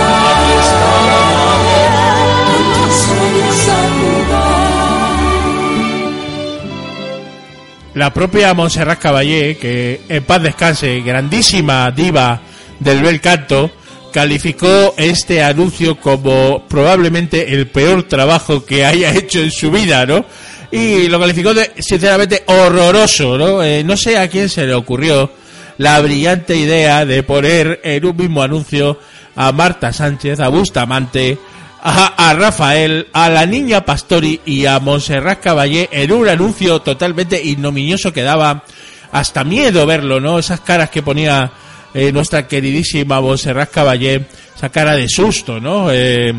La 7.95 8.13
propia 8.13 8.53
Montserrat 8.53 8.99
Caballé, 8.99 9.57
que 9.57 10.01
en 10.09 10.23
paz 10.25 10.43
descanse, 10.43 10.99
grandísima 10.99 11.89
diva 11.91 12.41
del 12.77 13.01
bel 13.01 13.21
canto, 13.21 13.71
calificó 14.11 14.93
este 14.97 15.41
anuncio 15.41 15.97
como 15.97 16.65
probablemente 16.67 17.53
el 17.53 17.67
peor 17.67 18.03
trabajo 18.03 18.65
que 18.65 18.85
haya 18.85 19.11
hecho 19.15 19.39
en 19.39 19.49
su 19.49 19.71
vida, 19.71 20.05
¿no? 20.05 20.25
Y 20.71 21.07
lo 21.07 21.21
calificó 21.21 21.53
de, 21.53 21.71
sinceramente, 21.79 22.43
horroroso, 22.47 23.37
¿no? 23.37 23.63
Eh, 23.63 23.81
no 23.85 23.95
sé 23.95 24.17
a 24.17 24.27
quién 24.27 24.49
se 24.49 24.65
le 24.65 24.73
ocurrió 24.73 25.31
la 25.77 26.01
brillante 26.01 26.57
idea 26.57 27.05
de 27.05 27.23
poner 27.23 27.79
en 27.81 28.05
un 28.05 28.17
mismo 28.17 28.41
anuncio 28.41 28.99
a 29.37 29.53
Marta 29.53 29.93
Sánchez, 29.93 30.41
a 30.41 30.49
Bustamante, 30.49 31.37
a, 31.87 32.33
Rafael, 32.33 33.07
a 33.13 33.29
la 33.29 33.45
niña 33.45 33.85
Pastori 33.85 34.41
y 34.43 34.65
a 34.65 34.79
Montserrat 34.79 35.39
Caballé 35.39 35.87
en 35.91 36.11
un 36.11 36.27
anuncio 36.27 36.81
totalmente 36.81 37.39
ignominioso 37.41 38.11
que 38.11 38.23
daba 38.23 38.63
hasta 39.11 39.43
miedo 39.43 39.85
verlo, 39.85 40.19
¿no? 40.19 40.39
Esas 40.39 40.61
caras 40.61 40.89
que 40.89 41.03
ponía 41.03 41.51
eh, 41.93 42.11
nuestra 42.11 42.47
queridísima 42.47 43.21
Montserrat 43.21 43.69
Caballé, 43.69 44.25
esa 44.55 44.69
cara 44.69 44.95
de 44.95 45.07
susto, 45.07 45.59
¿no? 45.59 45.91
Eh, 45.91 46.33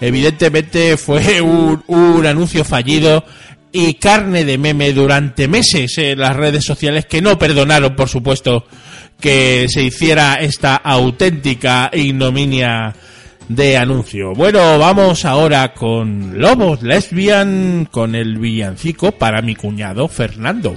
evidentemente 0.00 0.96
fue 0.96 1.40
un, 1.42 1.82
un 1.88 2.24
anuncio 2.24 2.64
fallido 2.64 3.24
y 3.72 3.94
carne 3.94 4.44
de 4.44 4.56
meme 4.56 4.92
durante 4.92 5.48
meses 5.48 5.98
en 5.98 6.20
las 6.20 6.36
redes 6.36 6.64
sociales 6.64 7.06
que 7.06 7.20
no 7.20 7.36
perdonaron, 7.36 7.96
por 7.96 8.08
supuesto, 8.08 8.66
que 9.18 9.66
se 9.68 9.82
hiciera 9.82 10.34
esta 10.34 10.76
auténtica 10.76 11.90
ignominia 11.92 12.94
de 13.48 13.76
anuncio. 13.76 14.32
Bueno, 14.34 14.78
vamos 14.78 15.24
ahora 15.24 15.74
con 15.74 16.38
Lobos 16.38 16.82
Lesbian, 16.82 17.88
con 17.90 18.14
el 18.14 18.38
villancico 18.38 19.12
para 19.12 19.42
mi 19.42 19.54
cuñado 19.54 20.08
Fernando. 20.08 20.70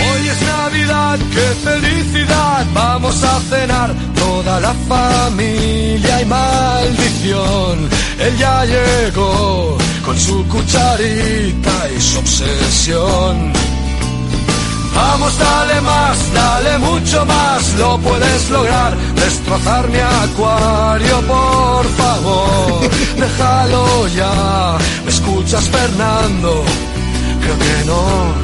Hoy 0.00 0.28
es 0.28 0.42
Navidad, 0.42 1.18
qué 1.32 1.70
felicidad, 1.70 2.66
vamos 2.74 3.22
a 3.22 3.40
cenar 3.40 3.94
toda 4.14 4.60
la 4.60 4.72
familia 4.88 6.22
y 6.22 6.24
maldición. 6.26 7.88
Él 8.18 8.36
ya 8.38 8.64
llegó 8.64 9.81
con 10.12 10.20
su 10.20 10.46
cucharita 10.46 11.88
y 11.96 12.00
su 12.00 12.18
obsesión. 12.18 13.52
Vamos, 14.94 15.38
dale 15.38 15.80
más, 15.80 16.34
dale 16.34 16.78
mucho 16.78 17.24
más, 17.24 17.74
lo 17.78 17.98
puedes 17.98 18.50
lograr. 18.50 18.94
Destrozar 19.14 19.88
mi 19.88 19.98
acuario, 19.98 21.20
por 21.22 21.86
favor. 21.96 22.90
Déjalo 23.16 24.08
ya, 24.08 24.78
¿me 25.04 25.10
escuchas, 25.10 25.66
Fernando? 25.70 26.62
Creo 27.42 27.58
que 27.58 27.84
no. 27.86 28.34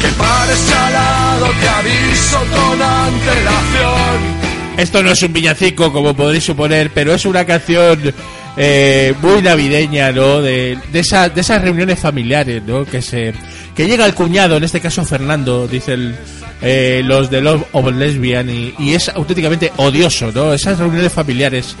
Que 0.00 0.08
pares 0.22 0.60
chalado, 0.70 1.46
te 1.60 1.68
aviso 1.68 2.38
con 2.54 2.80
antelación. 2.80 4.48
Esto 4.76 5.02
no 5.02 5.10
es 5.10 5.20
un 5.20 5.32
villancico, 5.32 5.92
como 5.92 6.14
podréis 6.14 6.44
suponer, 6.44 6.92
pero 6.94 7.12
es 7.12 7.24
una 7.24 7.44
canción 7.44 8.14
eh, 8.58 9.14
muy 9.22 9.40
navideña, 9.40 10.12
¿no? 10.12 10.42
De, 10.42 10.76
de, 10.92 11.30
de 11.34 11.40
esas 11.40 11.62
reuniones 11.62 11.98
familiares, 11.98 12.62
¿no? 12.66 12.84
Que 12.84 13.00
se 13.00 13.32
que 13.74 13.86
llega 13.86 14.04
el 14.04 14.12
cuñado, 14.14 14.56
en 14.56 14.64
este 14.64 14.80
caso 14.80 15.04
Fernando, 15.04 15.68
dicen 15.68 16.16
eh, 16.60 17.00
los 17.04 17.30
de 17.30 17.40
Love 17.40 17.62
of 17.70 17.92
Lesbian, 17.92 18.50
y, 18.50 18.74
y 18.80 18.94
es 18.94 19.08
auténticamente 19.08 19.72
odioso, 19.76 20.32
¿no? 20.34 20.52
Esas 20.52 20.78
reuniones 20.78 21.12
familiares. 21.12 21.76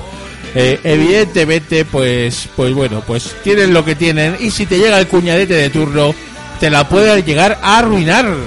eh, 0.54 0.78
evidentemente, 0.84 1.84
pues, 1.84 2.48
pues 2.54 2.72
bueno, 2.72 3.02
pues 3.04 3.34
tienen 3.42 3.74
lo 3.74 3.84
que 3.84 3.96
tienen, 3.96 4.36
y 4.38 4.52
si 4.52 4.64
te 4.66 4.78
llega 4.78 5.00
el 5.00 5.08
cuñadete 5.08 5.54
de 5.54 5.70
turno, 5.70 6.14
te 6.60 6.70
la 6.70 6.88
puede 6.88 7.20
llegar 7.24 7.58
a 7.62 7.78
arruinar. 7.78 8.26
Empieza 8.26 8.46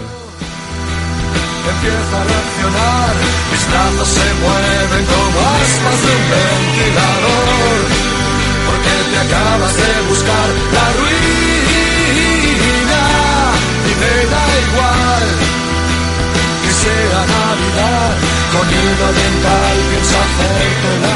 a 2.21 2.23
reaccionar, 2.23 3.13
mis 3.51 3.69
brazos 3.69 4.07
se 4.07 4.33
mueven 4.41 5.05
como 5.05 5.39
aspas 5.39 6.01
de 6.01 6.07
un 6.15 6.25
ventilador. 6.31 7.50
Acabas 9.21 9.75
de 9.75 10.01
buscar 10.09 10.49
la 10.73 10.85
ruina 10.97 11.41
y 13.85 13.93
me 14.01 14.15
da 14.31 14.43
igual 14.65 15.25
que 16.63 16.71
sea 16.81 17.19
Navidad. 17.27 18.11
Con 18.51 18.65
hilo 18.67 19.07
dental 19.13 19.77
pienso 19.89 20.15
hacerte 20.25 20.89
la 21.03 21.15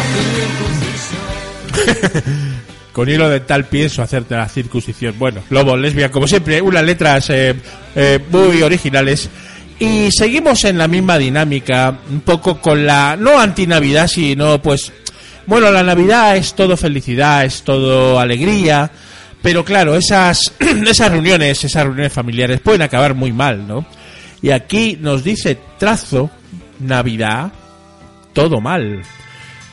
circuncisión. 2.05 2.55
Con 2.93 3.09
hilo 3.09 3.27
dental 3.27 3.65
pienso 3.65 4.01
hacerte 4.03 4.35
la 4.35 4.47
circuncisión. 4.49 5.15
Bueno, 5.17 5.41
Lobo, 5.49 5.75
lesbia, 5.75 6.11
como 6.11 6.27
siempre, 6.27 6.61
unas 6.61 6.83
letras 6.83 7.29
eh, 7.31 7.55
eh, 7.95 8.19
muy 8.29 8.61
originales. 8.61 9.29
Y 9.79 10.09
seguimos 10.11 10.63
en 10.63 10.77
la 10.77 10.87
misma 10.87 11.17
dinámica, 11.17 11.99
un 12.09 12.21
poco 12.21 12.61
con 12.61 12.85
la, 12.85 13.17
no 13.17 13.37
antinavidad, 13.39 14.07
sino 14.07 14.61
pues, 14.61 14.93
bueno, 15.47 15.71
la 15.71 15.83
Navidad 15.83 16.35
es 16.37 16.53
todo 16.53 16.75
felicidad, 16.75 17.45
es 17.45 17.63
todo 17.63 18.19
alegría, 18.19 18.91
pero 19.41 19.63
claro, 19.63 19.95
esas, 19.95 20.53
esas 20.87 21.11
reuniones, 21.11 21.63
esas 21.63 21.83
reuniones 21.83 22.13
familiares 22.13 22.59
pueden 22.61 22.81
acabar 22.81 23.13
muy 23.13 23.31
mal, 23.31 23.67
¿no? 23.67 23.85
Y 24.41 24.51
aquí 24.51 24.97
nos 24.99 25.23
dice 25.23 25.57
Trazo, 25.77 26.29
Navidad, 26.79 27.51
todo 28.33 28.59
mal. 28.61 29.01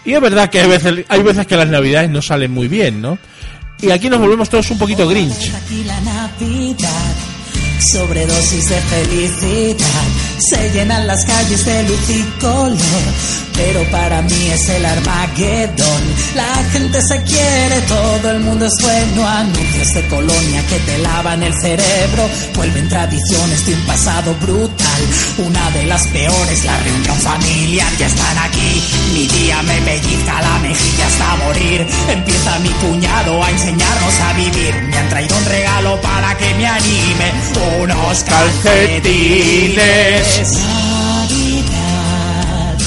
Y 0.05 0.13
es 0.13 0.21
verdad 0.21 0.51
que 0.51 0.61
hay 0.61 0.69
veces, 0.69 1.05
hay 1.09 1.23
veces 1.23 1.47
que 1.47 1.57
las 1.57 1.69
navidades 1.69 2.11
no 2.11 2.23
salen 2.23 2.51
muy 2.51 2.69
bien, 2.69 3.01
¿no? 3.01 3.19
Y 3.81 3.91
aquí 3.91 4.09
nos 4.09 4.21
volvemos 4.21 4.49
todos 4.49 4.71
un 4.71 4.79
poquito 4.79 5.09
grinch. 5.09 5.51
Sobredosis 7.91 8.69
de 8.69 8.81
felicidad, 8.81 10.05
se 10.39 10.71
llenan 10.71 11.07
las 11.07 11.25
calles 11.25 11.65
de 11.65 11.83
luz 11.85 12.11
y 12.11 12.23
color, 12.41 12.79
pero 13.55 13.91
para 13.91 14.23
mí 14.23 14.51
es 14.53 14.69
el 14.69 14.85
Armagedón. 14.85 16.03
La 16.35 16.55
gente 16.71 17.01
se 17.03 17.23
quiere, 17.23 17.81
todo 17.89 18.31
el 18.31 18.41
mundo 18.41 18.67
es 18.67 18.75
bueno, 18.81 19.27
anuncios 19.27 19.95
de 19.95 20.09
colonia 20.09 20.67
que 20.69 20.79
te 20.81 20.99
lavan 20.99 21.43
el 21.43 21.55
cerebro, 21.55 22.29
vuelven 22.55 22.89
tradiciones 22.89 23.67
de 23.67 23.75
un 23.75 23.81
pasado 23.83 24.35
brutal. 24.41 24.92
Una 25.39 25.71
de 25.71 25.85
las 25.85 26.07
peores, 26.09 26.65
la 26.65 26.77
reunión 26.79 27.17
familiar, 27.19 27.91
ya 27.99 28.07
están 28.07 28.39
aquí. 28.39 28.83
Mi 29.15 29.27
día 29.27 29.63
me 29.63 29.81
pellizca 29.83 30.41
la 30.43 30.59
mejilla 30.59 31.07
hasta 31.07 31.37
morir. 31.37 31.87
Empieza 32.09 32.59
mi 32.59 32.69
cuñado 32.71 33.43
a 33.43 33.51
enseñarnos 33.51 34.21
a 34.21 34.33
vivir. 34.35 34.75
Me 34.83 34.97
han 34.97 35.09
traído 35.09 35.37
un 35.37 35.45
regalo 35.47 36.01
para 36.01 36.37
que 36.37 36.55
me 36.55 36.67
anime. 36.67 37.33
Unos 37.81 38.25
calcetines. 38.25 39.83
Navidad, 41.23 42.79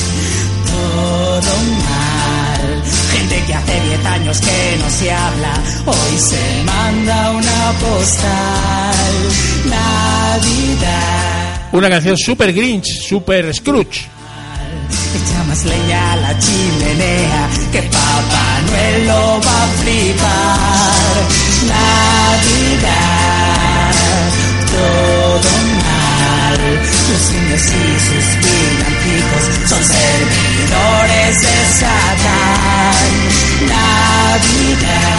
todo 0.66 1.54
mal. 1.88 2.84
Gente 3.12 3.44
que 3.46 3.54
hace 3.54 3.80
10 3.82 4.06
años 4.06 4.40
que 4.42 4.78
no 4.80 4.90
se 4.90 5.12
habla, 5.12 5.54
hoy 5.86 6.18
se 6.20 6.64
manda 6.64 7.32
una 7.32 7.74
postal. 7.80 9.16
Navidad. 9.66 11.45
Una 11.76 11.90
canción 11.90 12.18
super 12.18 12.54
grinch, 12.54 12.88
super 13.02 13.54
Scrooge. 13.54 14.08
Echa 14.08 15.44
más 15.44 15.66
leña 15.66 16.14
a 16.14 16.16
la 16.16 16.40
chimenea, 16.40 17.50
que 17.70 17.82
Papá 17.82 18.62
Noel 18.66 19.08
lo 19.08 19.42
va 19.46 19.64
a 19.64 19.68
flipar. 19.84 21.16
Navidad, 21.68 23.12
todo 24.72 25.52
mal. 25.84 26.56
Los 27.12 27.24
niños 27.34 27.64
y 27.66 28.00
sus 28.08 28.28
villancicos 28.40 29.44
son 29.68 29.84
servidores 29.84 31.34
de 31.42 31.56
Satán. 31.76 33.06
Navidad, 34.48 35.16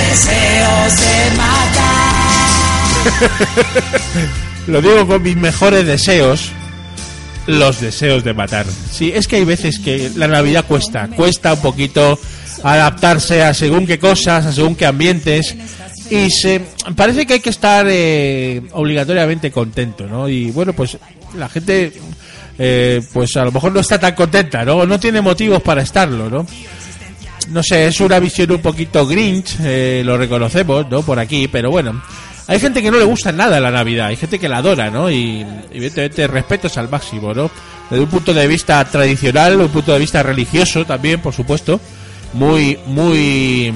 deseos 0.00 1.00
de 1.00 1.36
matar. 1.36 2.10
Lo 4.66 4.80
digo 4.82 5.06
con 5.06 5.22
mis 5.22 5.36
mejores 5.36 5.86
deseos, 5.86 6.50
los 7.46 7.80
deseos 7.80 8.24
de 8.24 8.34
matar. 8.34 8.66
Sí, 8.90 9.12
es 9.14 9.26
que 9.26 9.36
hay 9.36 9.44
veces 9.44 9.78
que 9.78 10.10
la 10.16 10.28
Navidad 10.28 10.64
cuesta, 10.66 11.08
cuesta 11.08 11.54
un 11.54 11.60
poquito 11.60 12.18
adaptarse 12.62 13.42
a 13.42 13.54
según 13.54 13.86
qué 13.86 13.98
cosas, 13.98 14.46
a 14.46 14.52
según 14.52 14.76
qué 14.76 14.86
ambientes. 14.86 15.56
Y 16.10 16.30
se 16.30 16.60
parece 16.96 17.26
que 17.26 17.34
hay 17.34 17.40
que 17.40 17.50
estar 17.50 17.86
eh, 17.88 18.62
obligatoriamente 18.72 19.50
contento, 19.50 20.06
¿no? 20.06 20.28
Y 20.28 20.50
bueno, 20.50 20.72
pues 20.72 20.98
la 21.36 21.48
gente, 21.48 21.92
eh, 22.58 23.00
pues 23.12 23.36
a 23.36 23.44
lo 23.44 23.52
mejor 23.52 23.72
no 23.72 23.80
está 23.80 23.98
tan 23.98 24.14
contenta, 24.14 24.64
¿no? 24.64 24.84
No 24.86 24.98
tiene 24.98 25.20
motivos 25.20 25.62
para 25.62 25.82
estarlo, 25.82 26.28
¿no? 26.28 26.46
No 27.50 27.62
sé, 27.62 27.86
es 27.86 28.00
una 28.00 28.18
visión 28.18 28.50
un 28.52 28.60
poquito 28.60 29.06
grinch, 29.06 29.56
eh, 29.60 30.02
lo 30.04 30.16
reconocemos, 30.16 30.88
¿no? 30.88 31.02
Por 31.02 31.18
aquí, 31.18 31.48
pero 31.48 31.70
bueno. 31.70 32.00
Hay 32.46 32.58
gente 32.58 32.82
que 32.82 32.90
no 32.90 32.98
le 32.98 33.04
gusta 33.04 33.30
nada 33.30 33.60
la 33.60 33.70
Navidad, 33.70 34.08
hay 34.08 34.16
gente 34.16 34.38
que 34.38 34.48
la 34.48 34.56
adora, 34.56 34.90
¿no? 34.90 35.08
Y 35.08 35.46
evidentemente 35.70 36.26
respetos 36.26 36.76
al 36.78 36.88
máximo, 36.88 37.32
¿no? 37.32 37.48
Desde 37.88 38.02
un 38.02 38.10
punto 38.10 38.34
de 38.34 38.46
vista 38.48 38.84
tradicional, 38.84 39.60
un 39.60 39.68
punto 39.68 39.92
de 39.92 40.00
vista 40.00 40.22
religioso 40.22 40.84
también, 40.84 41.20
por 41.20 41.32
supuesto, 41.32 41.80
muy, 42.32 42.76
muy 42.86 43.72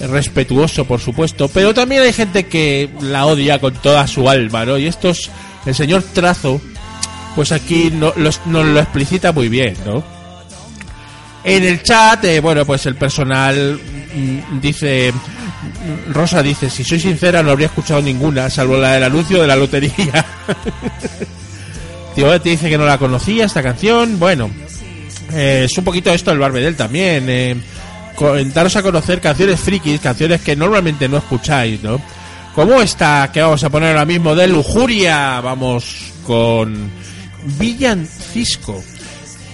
respetuoso, 0.00 0.84
por 0.84 1.00
supuesto, 1.00 1.48
pero 1.48 1.74
también 1.74 2.02
hay 2.02 2.12
gente 2.12 2.46
que 2.46 2.90
la 3.00 3.26
odia 3.26 3.60
con 3.60 3.74
toda 3.74 4.06
su 4.08 4.28
alma, 4.28 4.64
¿no? 4.64 4.78
Y 4.78 4.86
estos, 4.86 5.30
el 5.64 5.74
señor 5.74 6.02
Trazo, 6.02 6.60
pues 7.36 7.52
aquí 7.52 7.90
no, 7.92 8.12
nos 8.16 8.40
lo 8.46 8.80
explicita 8.80 9.32
muy 9.32 9.48
bien, 9.48 9.76
¿no? 9.86 10.21
En 11.44 11.64
el 11.64 11.82
chat, 11.82 12.24
eh, 12.24 12.40
bueno, 12.40 12.64
pues 12.64 12.86
el 12.86 12.94
personal 12.94 13.80
mm, 14.14 14.60
dice, 14.60 15.12
mm, 15.12 16.12
Rosa 16.12 16.42
dice, 16.42 16.70
si 16.70 16.84
soy 16.84 17.00
sincera 17.00 17.42
no 17.42 17.50
habría 17.50 17.66
escuchado 17.66 18.00
ninguna, 18.00 18.48
salvo 18.48 18.76
la 18.76 18.92
del 18.92 19.04
anuncio 19.04 19.40
de 19.40 19.46
la 19.48 19.56
lotería. 19.56 20.24
Tío, 22.14 22.40
te 22.40 22.50
dice 22.50 22.68
que 22.68 22.78
no 22.78 22.84
la 22.84 22.98
conocía 22.98 23.46
esta 23.46 23.62
canción, 23.62 24.18
bueno, 24.18 24.50
eh, 25.32 25.62
es 25.64 25.78
un 25.78 25.84
poquito 25.84 26.12
esto 26.12 26.30
el 26.30 26.38
Barbedel 26.38 26.76
también. 26.76 27.24
eh, 27.28 27.56
daros 28.54 28.76
a 28.76 28.82
conocer 28.82 29.20
canciones 29.20 29.58
frikis, 29.58 30.00
canciones 30.00 30.42
que 30.42 30.54
normalmente 30.54 31.08
no 31.08 31.16
escucháis, 31.16 31.82
¿no? 31.82 32.00
Como 32.54 32.80
esta 32.82 33.30
que 33.32 33.40
vamos 33.40 33.64
a 33.64 33.70
poner 33.70 33.90
ahora 33.90 34.04
mismo 34.04 34.34
de 34.34 34.46
Lujuria, 34.46 35.40
vamos 35.40 36.12
con 36.26 36.90
Villancisco, 37.58 38.82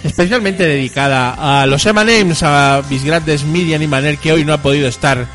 especialmente 0.05 0.67
dedicada 0.67 1.63
a 1.63 1.67
los 1.67 1.85
Emanems, 1.87 2.43
a 2.43 2.83
mis 2.89 3.05
grandes 3.05 3.45
Miriam 3.45 3.83
y 3.83 3.87
Manel 3.87 4.19
que 4.19 4.33
hoy 4.33 4.45
no 4.45 4.53
ha 4.53 4.63
podido 4.63 4.89
estar 4.89 5.27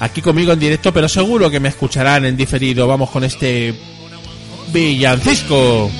aquí 0.00 0.22
conmigo 0.22 0.52
en 0.52 0.58
directo, 0.58 0.92
pero 0.92 1.08
seguro 1.08 1.50
que 1.50 1.60
me 1.60 1.68
escucharán 1.68 2.24
en 2.24 2.36
diferido. 2.36 2.86
Vamos 2.86 3.10
con 3.10 3.24
este 3.24 3.74
Villancisco. 4.72 5.90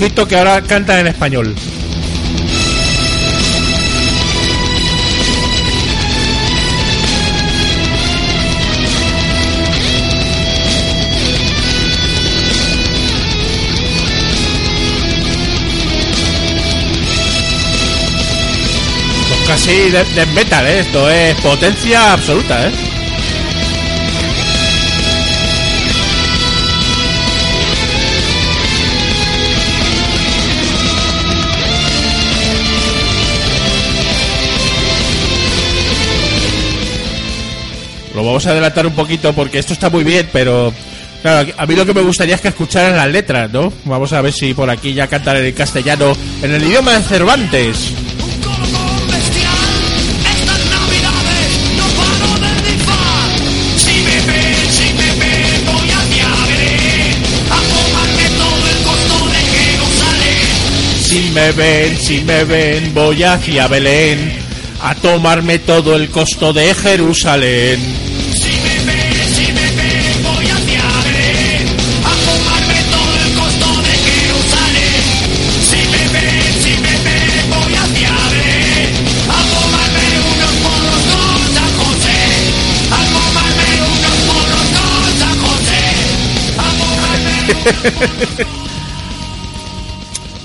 Ojito 0.00 0.28
que 0.28 0.36
ahora 0.36 0.62
cantan 0.62 1.00
en 1.00 1.06
español. 1.08 1.56
Pues 19.26 19.40
casi 19.48 19.90
de, 19.90 20.04
de 20.04 20.26
metal, 20.26 20.64
¿eh? 20.64 20.78
esto 20.78 21.10
es 21.10 21.34
potencia 21.40 22.12
absoluta, 22.12 22.68
¿eh? 22.68 22.87
Lo 38.18 38.24
vamos 38.24 38.44
a 38.48 38.50
adelantar 38.50 38.84
un 38.84 38.94
poquito 38.94 39.32
porque 39.32 39.60
esto 39.60 39.72
está 39.72 39.90
muy 39.90 40.02
bien, 40.02 40.28
pero 40.32 40.74
claro, 41.22 41.52
a 41.56 41.66
mí 41.66 41.76
lo 41.76 41.86
que 41.86 41.94
me 41.94 42.00
gustaría 42.00 42.34
es 42.34 42.40
que 42.40 42.48
escucharan 42.48 42.96
las 42.96 43.06
letras, 43.06 43.48
¿no? 43.52 43.72
Vamos 43.84 44.12
a 44.12 44.20
ver 44.20 44.32
si 44.32 44.54
por 44.54 44.68
aquí 44.68 44.92
ya 44.92 45.06
cantan 45.06 45.36
en 45.36 45.52
castellano, 45.52 46.16
en 46.42 46.52
el 46.52 46.64
idioma 46.64 46.94
de 46.94 47.02
Cervantes. 47.04 47.92
Si 61.04 61.30
me 61.30 61.52
ven, 61.52 61.96
si 61.96 62.20
me 62.24 62.42
ven, 62.42 62.94
voy 62.94 63.22
hacia 63.22 63.68
Belén 63.68 64.48
a 64.82 64.92
tomarme 64.96 65.60
todo 65.60 65.94
el 65.94 66.08
costo 66.10 66.52
de 66.52 66.74
Jerusalén. 66.74 67.97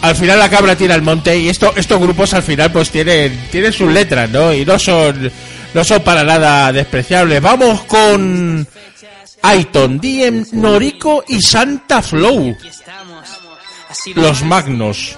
Al 0.03 0.15
final 0.17 0.37
la 0.37 0.49
cabra 0.49 0.75
tira 0.75 0.95
al 0.95 1.01
monte 1.01 1.37
y 1.37 1.47
esto, 1.47 1.71
estos 1.77 1.97
grupos 1.97 2.33
al 2.33 2.43
final 2.43 2.69
pues 2.73 2.89
tienen, 2.89 3.47
tienen 3.49 3.71
sus 3.71 3.89
letras, 3.89 4.29
¿no? 4.29 4.51
Y 4.53 4.65
no 4.65 4.77
son, 4.77 5.31
no 5.73 5.83
son 5.85 6.01
para 6.01 6.25
nada 6.25 6.73
despreciables. 6.73 7.41
Vamos 7.41 7.83
con 7.83 8.67
Aiton, 9.41 9.99
Diem, 10.01 10.45
Noriko 10.51 11.23
y 11.25 11.41
Santa 11.41 12.01
Flow. 12.01 12.53
Los 14.15 14.43
Magnos. 14.43 15.17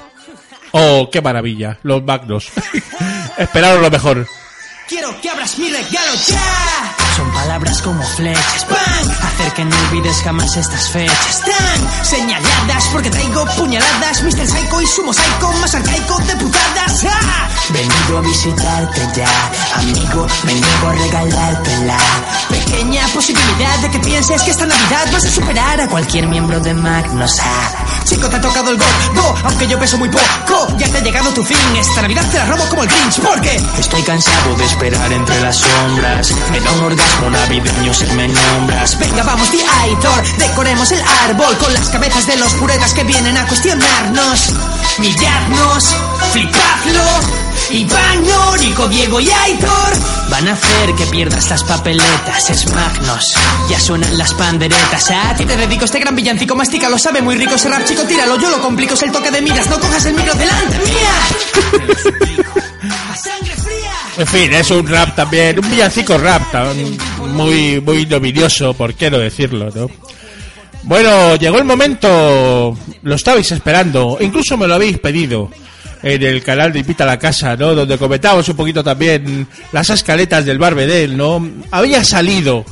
Oh, 0.70 1.10
qué 1.12 1.20
maravilla, 1.20 1.80
los 1.82 2.04
Magnos. 2.04 2.50
Esperaros 3.40 3.82
lo 3.82 3.90
mejor. 3.90 4.28
Quiero 4.88 5.20
que 5.20 5.30
abras 5.32 5.58
mi 5.58 5.70
regalo 5.70 6.14
ya. 6.28 6.96
Son 7.16 7.32
palabras 7.32 7.82
como 7.82 8.04
flechas, 8.04 8.66
¡pam! 8.66 9.10
Hacer 9.24 9.54
que 9.54 9.64
no 9.64 9.76
olvides 9.88 10.22
jamás 10.22 10.58
estas 10.58 10.90
fechas 10.90 11.42
tan 11.42 12.06
señaladas 12.06 12.90
porque 12.92 13.10
traigo 13.10 13.46
puñaladas, 13.58 14.22
Mr. 14.22 14.46
Psycho 14.46 14.82
y 14.82 14.88
Sumo 14.88 15.14
Psycho, 15.14 15.54
más 15.62 15.74
arcaico 15.76 16.18
de 16.20 16.36
putadas. 16.36 17.06
¡Ah! 17.10 17.48
Venido 17.70 18.18
a 18.18 18.22
visitarte 18.22 19.02
ya, 19.16 19.28
amigo, 19.78 20.28
me 20.44 20.54
niego 20.56 20.88
a 20.90 20.94
regalártela. 20.94 21.98
Pequeña 22.50 23.08
posibilidad 23.08 23.80
de 23.80 23.92
que 23.92 24.00
pienses 24.00 24.42
que 24.44 24.52
esta 24.52 24.66
Navidad 24.66 25.08
vas 25.14 25.26
a 25.26 25.32
superar 25.32 25.80
a 25.82 25.88
cualquier 25.88 26.28
miembro 26.28 26.60
de 26.60 26.74
Magnos. 26.74 27.40
Ah, 27.42 27.86
Chico, 28.04 28.30
te 28.30 28.36
ha 28.36 28.42
tocado 28.42 28.70
el 28.72 28.78
go, 28.78 28.86
go, 29.16 29.36
aunque 29.46 29.68
yo 29.68 29.80
peso 29.80 29.98
muy 29.98 30.10
poco. 30.10 30.68
Ya 30.78 30.88
te 30.90 30.98
ha 31.00 31.02
llegado 31.02 31.32
tu 31.34 31.44
fin, 31.44 31.58
esta 31.76 32.02
Navidad 32.04 32.30
te 32.30 32.38
la 32.38 32.46
robo 32.46 32.66
como 32.70 32.84
el 32.84 32.90
Grinch, 32.90 33.20
porque 33.20 33.60
estoy 33.80 34.02
cansado 34.04 34.56
de 34.56 34.66
esperar 34.66 35.12
entre 35.12 35.42
las 35.42 35.58
sombras. 35.58 36.32
Me 36.52 36.60
da 36.60 36.72
un 36.72 36.82
navideño 37.30 37.94
si 37.94 38.06
me 38.08 38.28
nombras. 38.28 38.98
Venga, 39.00 39.24
vamos, 39.24 39.52
di 39.52 39.60
Aitor, 39.82 40.38
decoremos 40.38 40.92
el 40.92 41.02
árbol 41.28 41.58
con 41.58 41.74
las 41.74 41.90
cabezas 41.90 42.28
de 42.28 42.38
los 42.38 42.54
puretas 42.54 42.94
que 42.94 43.04
vienen 43.04 43.38
a 43.38 43.48
cuestionarnos. 43.48 44.54
Miradnos, 45.00 45.96
flipadlo. 46.32 47.46
Iván, 47.72 48.24
Norico, 48.28 48.88
Diego 48.88 49.20
y 49.20 49.30
Aitor 49.30 50.26
van 50.30 50.48
a 50.48 50.54
hacer 50.54 50.94
que 50.96 51.06
pierdas 51.08 51.50
las 51.50 51.64
papeletas, 51.64 52.50
es 52.50 52.72
Magnos. 52.72 53.34
Ya 53.70 53.80
suenan 53.80 54.18
las 54.18 54.34
panderetas. 54.34 55.12
A 55.12 55.36
ti 55.36 55.46
te 55.46 55.56
dedico 55.56 55.86
este 55.86 56.00
gran 56.00 56.16
villancico, 56.16 56.56
mastica, 56.56 56.90
lo 56.90 56.98
sabe 56.98 57.22
muy 57.22 57.36
rico 57.36 57.56
ese 57.56 57.70
rap, 57.70 57.86
chico, 57.86 58.04
tíralo, 58.04 58.38
yo 58.40 58.50
lo 58.50 58.62
complico, 58.62 58.94
es 58.94 59.04
el 59.04 59.12
toque 59.12 59.32
de 59.32 59.42
miras, 59.42 59.70
no 59.70 59.80
cojas 59.80 60.06
el 60.06 60.14
micro 60.16 60.34
delante 60.36 60.78
mía. 60.80 61.16
A 63.12 63.16
sangre 63.16 63.56
fría. 63.56 63.75
En 64.18 64.28
fin, 64.28 64.54
es 64.54 64.72
un 64.72 64.88
rap 64.88 65.14
también, 65.14 65.60
un 65.60 65.70
villancico 65.70 66.18
rap, 66.18 66.42
muy, 67.34 67.82
muy 67.82 68.06
nominioso, 68.06 68.74
por 68.74 68.94
qué 68.94 69.12
no 69.12 69.18
decirlo, 69.18 69.70
¿no? 69.76 69.90
Bueno, 70.84 71.36
llegó 71.36 71.58
el 71.58 71.66
momento, 71.66 72.78
lo 73.02 73.16
estabais 73.16 73.52
esperando, 73.52 74.18
incluso 74.22 74.56
me 74.56 74.68
lo 74.68 74.76
habéis 74.76 75.00
pedido 75.00 75.50
en 76.02 76.24
el 76.24 76.42
canal 76.44 76.72
de 76.72 76.80
Invita 76.80 77.04
a 77.04 77.08
la 77.08 77.20
Casa, 77.20 77.58
¿no? 77.58 77.76
Donde 77.76 77.98
comentábamos 77.98 78.48
un 78.48 78.56
poquito 78.56 78.84
también 78.84 79.48
las 79.74 79.90
escaletas 79.90 80.46
del 80.46 80.60
Barbedel, 80.60 81.18
¿no? 81.18 81.46
Había 81.72 82.04
salido 82.06 82.64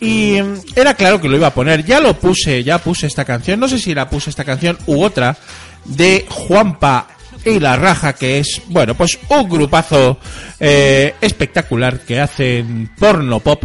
y 0.00 0.34
era 0.74 0.94
claro 0.94 1.20
que 1.20 1.28
lo 1.28 1.36
iba 1.36 1.46
a 1.46 1.54
poner. 1.54 1.84
Ya 1.84 2.00
lo 2.00 2.18
puse, 2.18 2.64
ya 2.64 2.78
puse 2.78 3.06
esta 3.06 3.24
canción, 3.24 3.60
no 3.60 3.68
sé 3.68 3.78
si 3.78 3.94
la 3.94 4.10
puse 4.10 4.30
esta 4.30 4.44
canción 4.44 4.76
u 4.86 5.00
otra, 5.00 5.36
de 5.84 6.26
Juanpa 6.28 7.06
y 7.44 7.58
la 7.58 7.76
Raja, 7.76 8.12
que 8.14 8.38
es, 8.38 8.62
bueno, 8.68 8.94
pues 8.94 9.18
un 9.28 9.48
grupazo 9.48 10.18
eh, 10.60 11.14
espectacular 11.20 12.00
que 12.00 12.20
hacen 12.20 12.90
porno 12.98 13.40
pop. 13.40 13.64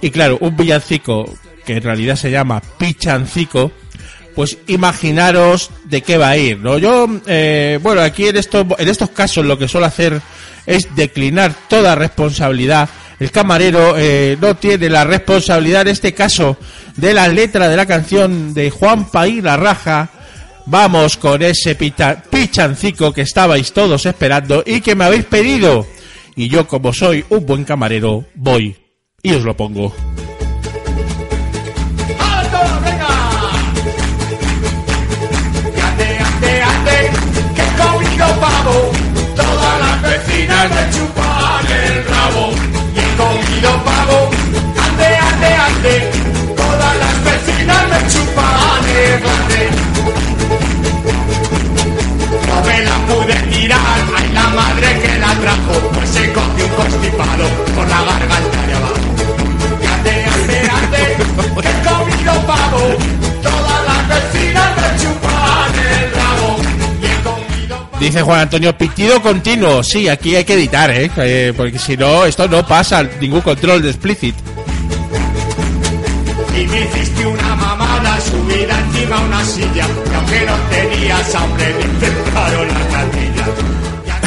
Y 0.00 0.10
claro, 0.10 0.38
un 0.40 0.56
villancico 0.56 1.32
que 1.64 1.76
en 1.76 1.82
realidad 1.82 2.16
se 2.16 2.30
llama 2.30 2.62
Pichancico, 2.78 3.72
pues 4.34 4.58
imaginaros 4.68 5.70
de 5.84 6.02
qué 6.02 6.16
va 6.16 6.30
a 6.30 6.36
ir, 6.36 6.58
¿no? 6.58 6.78
Yo, 6.78 7.08
eh, 7.26 7.78
bueno, 7.82 8.00
aquí 8.00 8.28
en 8.28 8.36
estos, 8.36 8.64
en 8.78 8.88
estos 8.88 9.10
casos 9.10 9.44
lo 9.44 9.58
que 9.58 9.68
suelo 9.68 9.86
hacer 9.86 10.20
es 10.64 10.94
declinar 10.94 11.52
toda 11.68 11.94
responsabilidad. 11.94 12.88
El 13.18 13.30
camarero 13.32 13.94
eh, 13.96 14.36
no 14.40 14.54
tiene 14.54 14.88
la 14.88 15.04
responsabilidad 15.04 15.82
en 15.82 15.88
este 15.88 16.14
caso 16.14 16.56
de 16.94 17.14
la 17.14 17.26
letra 17.26 17.68
de 17.68 17.76
la 17.76 17.86
canción 17.86 18.54
de 18.54 18.70
Juan 18.70 19.10
Paí 19.10 19.40
La 19.40 19.56
Raja, 19.56 20.08
Vamos 20.70 21.16
con 21.16 21.40
ese 21.42 21.74
pita- 21.74 22.22
pichancico 22.30 23.12
que 23.12 23.22
estabais 23.22 23.72
todos 23.72 24.04
esperando 24.04 24.62
y 24.66 24.80
que 24.82 24.94
me 24.94 25.04
habéis 25.04 25.24
pedido. 25.24 25.86
Y 26.36 26.48
yo, 26.48 26.66
como 26.68 26.92
soy 26.92 27.24
un 27.30 27.46
buen 27.46 27.64
camarero, 27.64 28.24
voy 28.34 28.76
y 29.22 29.32
os 29.32 29.42
lo 29.44 29.56
pongo. 29.56 29.94
Ande, 35.86 36.18
ande, 36.18 36.62
ande, 36.62 37.10
que 37.56 37.64
comido 37.82 38.26
pavo. 38.40 38.76
Todas 39.36 39.74
las 39.84 40.02
vecinas 40.02 40.70
me 40.70 40.82
chupan 40.94 41.66
el 41.82 42.04
rabo. 42.12 42.44
Y 42.94 42.98
he 42.98 43.08
comido 43.16 43.70
pavo. 43.84 44.18
Ande, 44.86 45.08
ande, 45.28 45.50
ande. 45.66 45.94
Todas 46.56 46.94
las 47.02 47.16
vecinas 47.24 47.82
me 47.92 48.00
chupan 48.12 48.82
el 48.96 49.20
grande. 49.20 49.57
Madre 54.58 54.88
que 55.02 55.18
la 55.18 55.32
trajo, 55.42 55.74
pues 55.94 56.08
se 56.10 56.32
cogió 56.32 56.64
un 56.66 56.72
constipado 56.80 57.44
por 57.76 57.86
la 57.88 58.00
garganta 58.10 58.60
de 58.66 58.74
abajo. 58.74 59.08
Y 59.82 59.86
ande, 59.94 60.14
ande, 60.36 60.58
ande, 60.78 61.02
que 61.62 61.68
he 61.68 61.78
comido 61.88 62.32
pavo. 62.46 62.82
Todas 63.42 63.80
las 63.88 64.02
vecinas 64.12 64.70
me 64.78 64.88
chupan 65.00 65.72
el 65.92 66.06
rabo. 66.18 66.50
Y 67.02 67.06
he 67.06 67.16
comido 67.28 67.88
Dice 68.00 68.22
Juan 68.22 68.40
Antonio, 68.40 68.76
pitido 68.76 69.22
continuo. 69.22 69.82
Sí, 69.82 70.08
aquí 70.08 70.34
hay 70.34 70.44
que 70.44 70.54
editar, 70.54 70.90
¿eh? 70.90 71.10
Eh, 71.16 71.52
porque 71.56 71.78
si 71.78 71.96
no, 71.96 72.24
esto 72.24 72.48
no 72.48 72.66
pasa 72.66 73.02
ningún 73.20 73.42
control 73.42 73.82
de 73.82 73.90
explicit. 73.90 74.34
Y 76.56 76.66
me 76.66 76.80
hiciste 76.80 77.26
una 77.26 77.54
mamada 77.54 78.20
subida 78.20 78.76
encima 78.80 79.16
a 79.16 79.20
una 79.20 79.44
silla. 79.44 79.86
Y 80.10 80.14
aunque 80.14 80.40
no 80.46 80.54
tenías 80.70 81.34
hambre, 81.36 81.74
me 81.78 81.84
intentaron 81.84 82.68
la 82.68 82.88
catilla. 82.88 83.27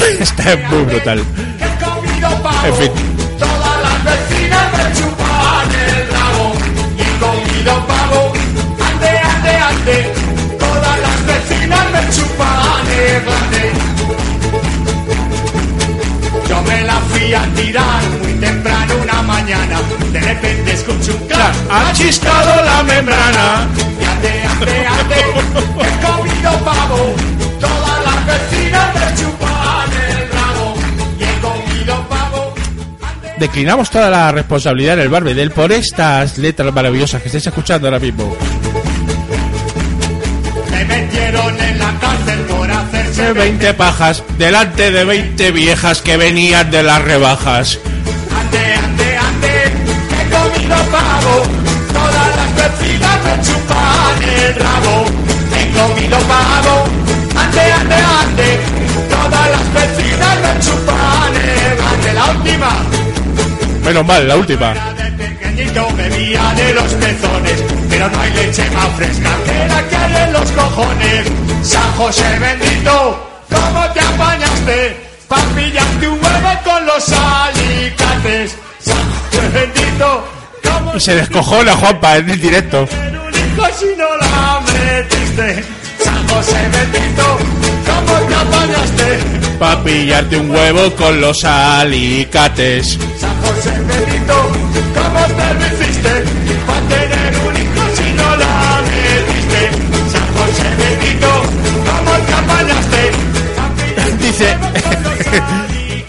Está 0.20 0.58
muy 0.70 0.84
brutal. 0.84 1.20
He 1.20 1.84
comido 1.84 2.30
pavo. 2.42 2.66
En 2.66 2.74
fin. 2.76 2.92
Todas 3.38 3.82
las 3.86 4.04
vecinas 4.04 4.66
me 4.78 4.86
chupan 4.98 5.72
el 5.86 6.08
rabo. 6.16 6.54
Y 6.98 7.02
he 7.02 7.12
comido 7.20 7.88
pavo. 7.88 8.34
Ande, 8.88 9.10
ande, 9.20 9.56
ande. 9.70 10.14
Todas 10.58 11.00
las 11.06 11.26
vecinas 11.26 11.86
me 11.92 12.02
chupan 12.16 12.88
el 12.90 13.22
grande. 13.26 13.64
Yo 16.50 16.62
me 16.64 16.82
la 16.82 16.96
fui 17.10 17.34
a 17.34 17.44
tirar 17.56 18.02
muy 18.24 18.34
temprano 18.34 18.94
una 19.04 19.22
mañana. 19.22 19.82
De 20.12 20.20
repente 20.20 20.74
escucho 20.74 21.14
un 21.14 21.28
clap. 21.28 21.54
Ha 21.70 21.94
chiscado 21.94 22.64
la 22.66 22.84
membrana. 22.84 23.68
Y 24.00 24.04
ande, 24.04 24.44
ande, 24.48 24.88
ande. 24.88 25.20
He 25.86 26.06
comido 26.06 26.52
pavo. 26.66 27.16
Todas 27.60 28.00
las 28.06 28.26
vecinas 28.26 28.91
Declinamos 33.42 33.90
toda 33.90 34.12
la 34.12 34.32
responsabilidad 34.32 34.94
en 34.94 35.00
el 35.00 35.10
Barbedel 35.10 35.50
por 35.50 35.72
estas 35.72 36.38
letras 36.38 36.72
maravillosas 36.72 37.24
que 37.24 37.28
estáis 37.28 37.48
escuchando 37.48 37.88
ahora 37.88 37.98
mismo. 37.98 38.38
Me 40.70 40.86
metieron 40.86 41.60
en 41.60 41.80
la 41.80 41.92
cárcel 42.00 42.40
por 42.42 42.70
hacerse 42.70 43.34
20 43.34 43.74
pajas 43.74 44.24
delante 44.38 44.92
de 44.92 45.06
20 45.06 45.52
viejas 45.54 46.04
que 46.04 46.18
venían 46.18 46.70
de 46.70 46.84
las 46.84 47.02
rebajas. 47.02 47.80
Ande, 48.30 48.76
ande, 48.76 49.18
ande, 49.18 49.64
he 50.20 50.30
comido 50.30 50.76
pavo. 50.92 51.61
Menos 63.92 64.08
mal, 64.08 64.26
la 64.26 64.38
última. 64.38 64.74
San 71.62 71.92
José 71.98 72.40
bendito, 72.40 73.30
¿cómo 73.50 73.92
te 73.92 74.00
apañaste? 74.00 74.96
Pa' 75.28 75.44
pillarte 75.56 76.08
un 76.08 76.14
huevo 76.24 76.50
con 76.64 76.86
los 76.86 77.10
alicates. 77.10 78.56
San 78.80 79.52
bendito, 79.54 80.28
¿cómo 80.64 80.96
Y 80.96 81.00
se 81.02 81.16
descojona 81.16 81.76
Juanpa 81.76 82.16
en 82.16 82.30
el 82.30 82.40
directo. 82.40 82.88
San 86.02 86.28
José 86.30 86.70
bendito, 86.72 87.38
¿cómo 87.86 88.20
te 88.30 88.36
apañaste? 88.36 89.20
Pa' 89.60 89.84
pillarte 89.84 90.38
un 90.38 90.50
huevo 90.50 90.92
con 90.96 91.20
los 91.20 91.44
alicates. 91.44 92.98
San 93.20 93.42
José 93.42 93.51
¿cómo 94.94 95.22
te 95.26 95.54
lo 95.54 95.66
hiciste? 95.68 96.24
Pa' 96.68 96.82
tener 96.90 97.38
un 97.48 97.56
hijo 97.56 97.84
si 97.96 98.14
no 98.14 98.36
la 98.36 98.82
metiste. 98.84 99.62
San 100.12 100.28
José 100.36 100.70
¿cómo 101.22 102.14
te? 102.92 103.12
Dice, 104.26 104.58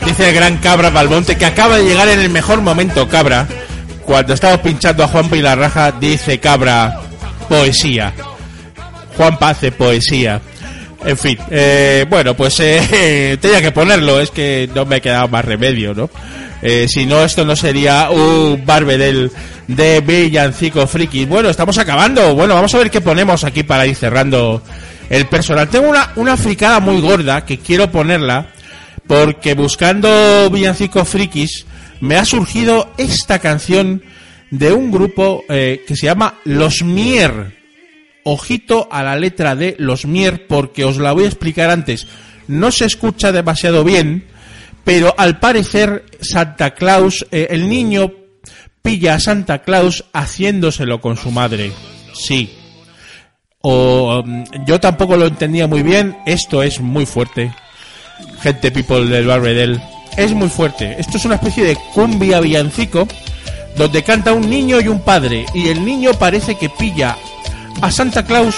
dice 0.06 0.28
el 0.28 0.34
gran 0.34 0.56
Cabra 0.58 0.90
Balmonte 0.90 1.36
que 1.36 1.46
acaba 1.46 1.78
de 1.78 1.84
llegar 1.84 2.08
en 2.08 2.20
el 2.20 2.30
mejor 2.30 2.60
momento, 2.60 3.08
Cabra. 3.08 3.46
Cuando 4.04 4.34
estamos 4.34 4.60
pinchando 4.60 5.04
a 5.04 5.08
Juanpa 5.08 5.36
y 5.36 5.42
raja, 5.42 5.92
dice 5.92 6.38
Cabra, 6.38 7.00
poesía. 7.48 8.12
Juanpa 9.16 9.50
hace 9.50 9.72
poesía. 9.72 10.40
En 11.04 11.18
fin, 11.18 11.38
eh, 11.50 12.06
bueno, 12.08 12.34
pues 12.34 12.58
eh, 12.60 13.36
tenía 13.40 13.60
que 13.60 13.72
ponerlo, 13.72 14.20
es 14.20 14.30
que 14.30 14.68
no 14.74 14.84
me 14.84 15.00
quedaba 15.00 15.26
más 15.26 15.44
remedio, 15.44 15.94
¿no? 15.94 16.08
Eh, 16.62 16.86
si 16.88 17.06
no, 17.06 17.24
esto 17.24 17.44
no 17.44 17.56
sería 17.56 18.10
un 18.10 18.64
Barbedel 18.64 19.30
de 19.66 20.00
Villancico 20.00 20.86
Friki. 20.86 21.24
Bueno, 21.26 21.50
estamos 21.50 21.76
acabando. 21.76 22.34
Bueno, 22.34 22.54
vamos 22.54 22.72
a 22.74 22.78
ver 22.78 22.90
qué 22.90 23.00
ponemos 23.00 23.42
aquí 23.42 23.64
para 23.64 23.86
ir 23.86 23.96
cerrando 23.96 24.62
el 25.10 25.26
personal. 25.26 25.68
Tengo 25.68 25.88
una, 25.88 26.12
una 26.16 26.36
fricada 26.36 26.78
muy 26.78 27.00
gorda 27.00 27.44
que 27.44 27.58
quiero 27.58 27.90
ponerla 27.90 28.46
porque 29.06 29.54
buscando 29.54 30.48
Villancico 30.50 31.04
Frikis 31.04 31.66
me 32.00 32.16
ha 32.16 32.24
surgido 32.24 32.92
esta 32.96 33.38
canción 33.40 34.02
de 34.50 34.72
un 34.72 34.90
grupo 34.90 35.44
eh, 35.48 35.84
que 35.86 35.96
se 35.96 36.06
llama 36.06 36.38
Los 36.44 36.82
Mier. 36.82 37.60
Ojito 38.24 38.86
a 38.92 39.02
la 39.02 39.16
letra 39.16 39.56
de 39.56 39.74
Los 39.78 40.04
Mier 40.06 40.46
porque 40.46 40.84
os 40.84 40.98
la 40.98 41.12
voy 41.12 41.24
a 41.24 41.28
explicar 41.28 41.70
antes. 41.70 42.06
No 42.46 42.70
se 42.70 42.84
escucha 42.84 43.32
demasiado 43.32 43.82
bien, 43.82 44.24
pero 44.84 45.14
al 45.16 45.38
parecer 45.38 46.04
Santa 46.20 46.74
Claus, 46.74 47.26
eh, 47.30 47.48
el 47.50 47.68
niño 47.68 48.12
pilla 48.82 49.14
a 49.14 49.20
Santa 49.20 49.62
Claus 49.62 50.04
haciéndoselo 50.12 51.00
con 51.00 51.16
su 51.16 51.30
madre. 51.30 51.72
Sí. 52.14 52.52
O 53.60 54.22
mm, 54.24 54.44
yo 54.66 54.80
tampoco 54.80 55.16
lo 55.16 55.26
entendía 55.26 55.66
muy 55.66 55.82
bien. 55.82 56.16
Esto 56.26 56.62
es 56.62 56.80
muy 56.80 57.06
fuerte. 57.06 57.54
Gente 58.40 58.70
people 58.70 59.06
del 59.06 59.26
Barbedel. 59.26 59.80
Es 60.16 60.32
muy 60.32 60.48
fuerte. 60.48 60.96
Esto 60.98 61.16
es 61.16 61.24
una 61.24 61.36
especie 61.36 61.64
de 61.64 61.76
cumbia 61.94 62.40
villancico 62.40 63.06
donde 63.76 64.02
canta 64.02 64.32
un 64.32 64.48
niño 64.50 64.80
y 64.80 64.88
un 64.88 65.00
padre 65.00 65.46
y 65.54 65.68
el 65.68 65.84
niño 65.84 66.12
parece 66.14 66.56
que 66.56 66.68
pilla 66.68 67.16
a 67.80 67.90
Santa 67.90 68.24
Claus 68.24 68.56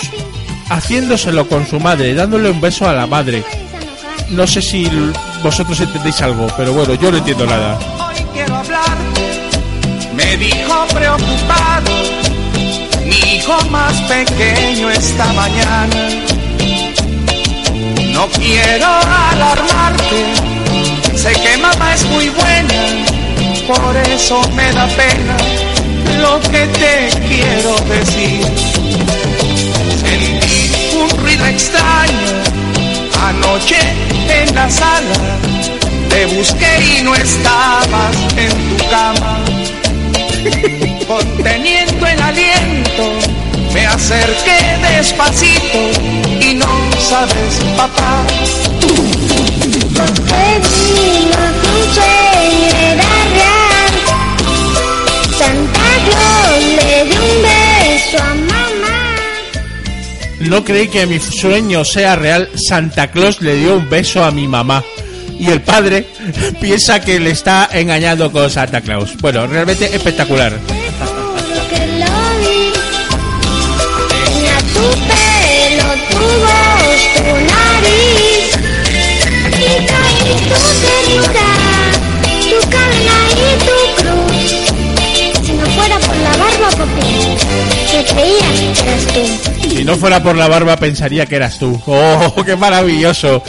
haciéndoselo 0.68 1.46
con 1.48 1.66
su 1.66 1.78
madre, 1.78 2.14
dándole 2.14 2.50
un 2.50 2.60
beso 2.60 2.88
a 2.88 2.94
la 2.94 3.06
madre. 3.06 3.44
No 4.30 4.46
sé 4.46 4.62
si 4.62 4.88
vosotros 5.42 5.78
entendéis 5.80 6.20
algo, 6.22 6.46
pero 6.56 6.72
bueno, 6.72 6.94
yo 6.94 7.10
no 7.10 7.18
entiendo 7.18 7.46
nada. 7.46 7.78
Hoy 7.98 8.24
quiero 8.32 8.56
hablar, 8.56 8.96
me 10.16 10.36
dijo 10.36 10.86
preocupado, 10.92 11.92
mi 13.04 13.36
hijo 13.36 13.64
más 13.70 13.94
pequeño 14.02 14.90
esta 14.90 15.32
mañana. 15.34 16.08
No 18.12 18.28
quiero 18.28 18.86
alarmarte, 18.86 20.24
sé 21.16 21.32
que 21.32 21.56
mamá 21.58 21.94
es 21.94 22.04
muy 22.06 22.28
buena, 22.30 22.74
por 23.66 23.96
eso 23.96 24.40
me 24.54 24.72
da 24.72 24.86
pena 24.88 25.36
lo 26.20 26.40
que 26.40 26.66
te 26.66 27.10
quiero 27.28 27.76
decir. 27.88 28.46
Sentí 30.00 30.70
un 30.96 31.10
ruido 31.20 31.44
extraño 31.46 32.54
anoche 33.28 34.13
en 34.28 34.54
la 34.54 34.70
sala, 34.70 35.38
te 36.08 36.26
busqué 36.26 36.98
y 36.98 37.02
no 37.02 37.14
estabas 37.14 38.16
en 38.36 38.76
tu 38.76 38.84
cama. 38.88 39.40
Conteniendo 41.06 42.06
el 42.06 42.20
aliento, 42.20 43.12
me 43.72 43.86
acerqué 43.86 44.58
despacito 44.96 45.78
y 46.40 46.54
no 46.54 46.66
sabes, 46.98 47.60
papá. 47.76 48.24
No 60.44 60.64
creí 60.64 60.88
que 60.88 61.06
mi 61.06 61.18
sueño 61.18 61.84
sea 61.84 62.16
real. 62.16 62.48
Santa 62.54 63.10
Claus 63.10 63.40
le 63.40 63.56
dio 63.56 63.76
un 63.76 63.88
beso 63.88 64.24
a 64.24 64.30
mi 64.30 64.46
mamá. 64.48 64.82
Y 65.38 65.50
el 65.50 65.60
padre 65.62 66.06
piensa 66.60 67.00
que 67.00 67.18
le 67.18 67.30
está 67.30 67.68
engañando 67.72 68.30
con 68.30 68.50
Santa 68.50 68.80
Claus. 68.80 69.16
Bueno, 69.18 69.46
realmente 69.46 69.94
espectacular. 69.94 70.52
que 88.14 88.38
eras 88.80 89.06
tú. 89.12 89.53
No 89.84 89.96
fuera 89.96 90.22
por 90.22 90.34
la 90.34 90.48
barba 90.48 90.76
pensaría 90.76 91.26
que 91.26 91.36
eras 91.36 91.58
tú. 91.58 91.80
¡Oh, 91.86 92.42
qué 92.44 92.56
maravilloso! 92.56 93.42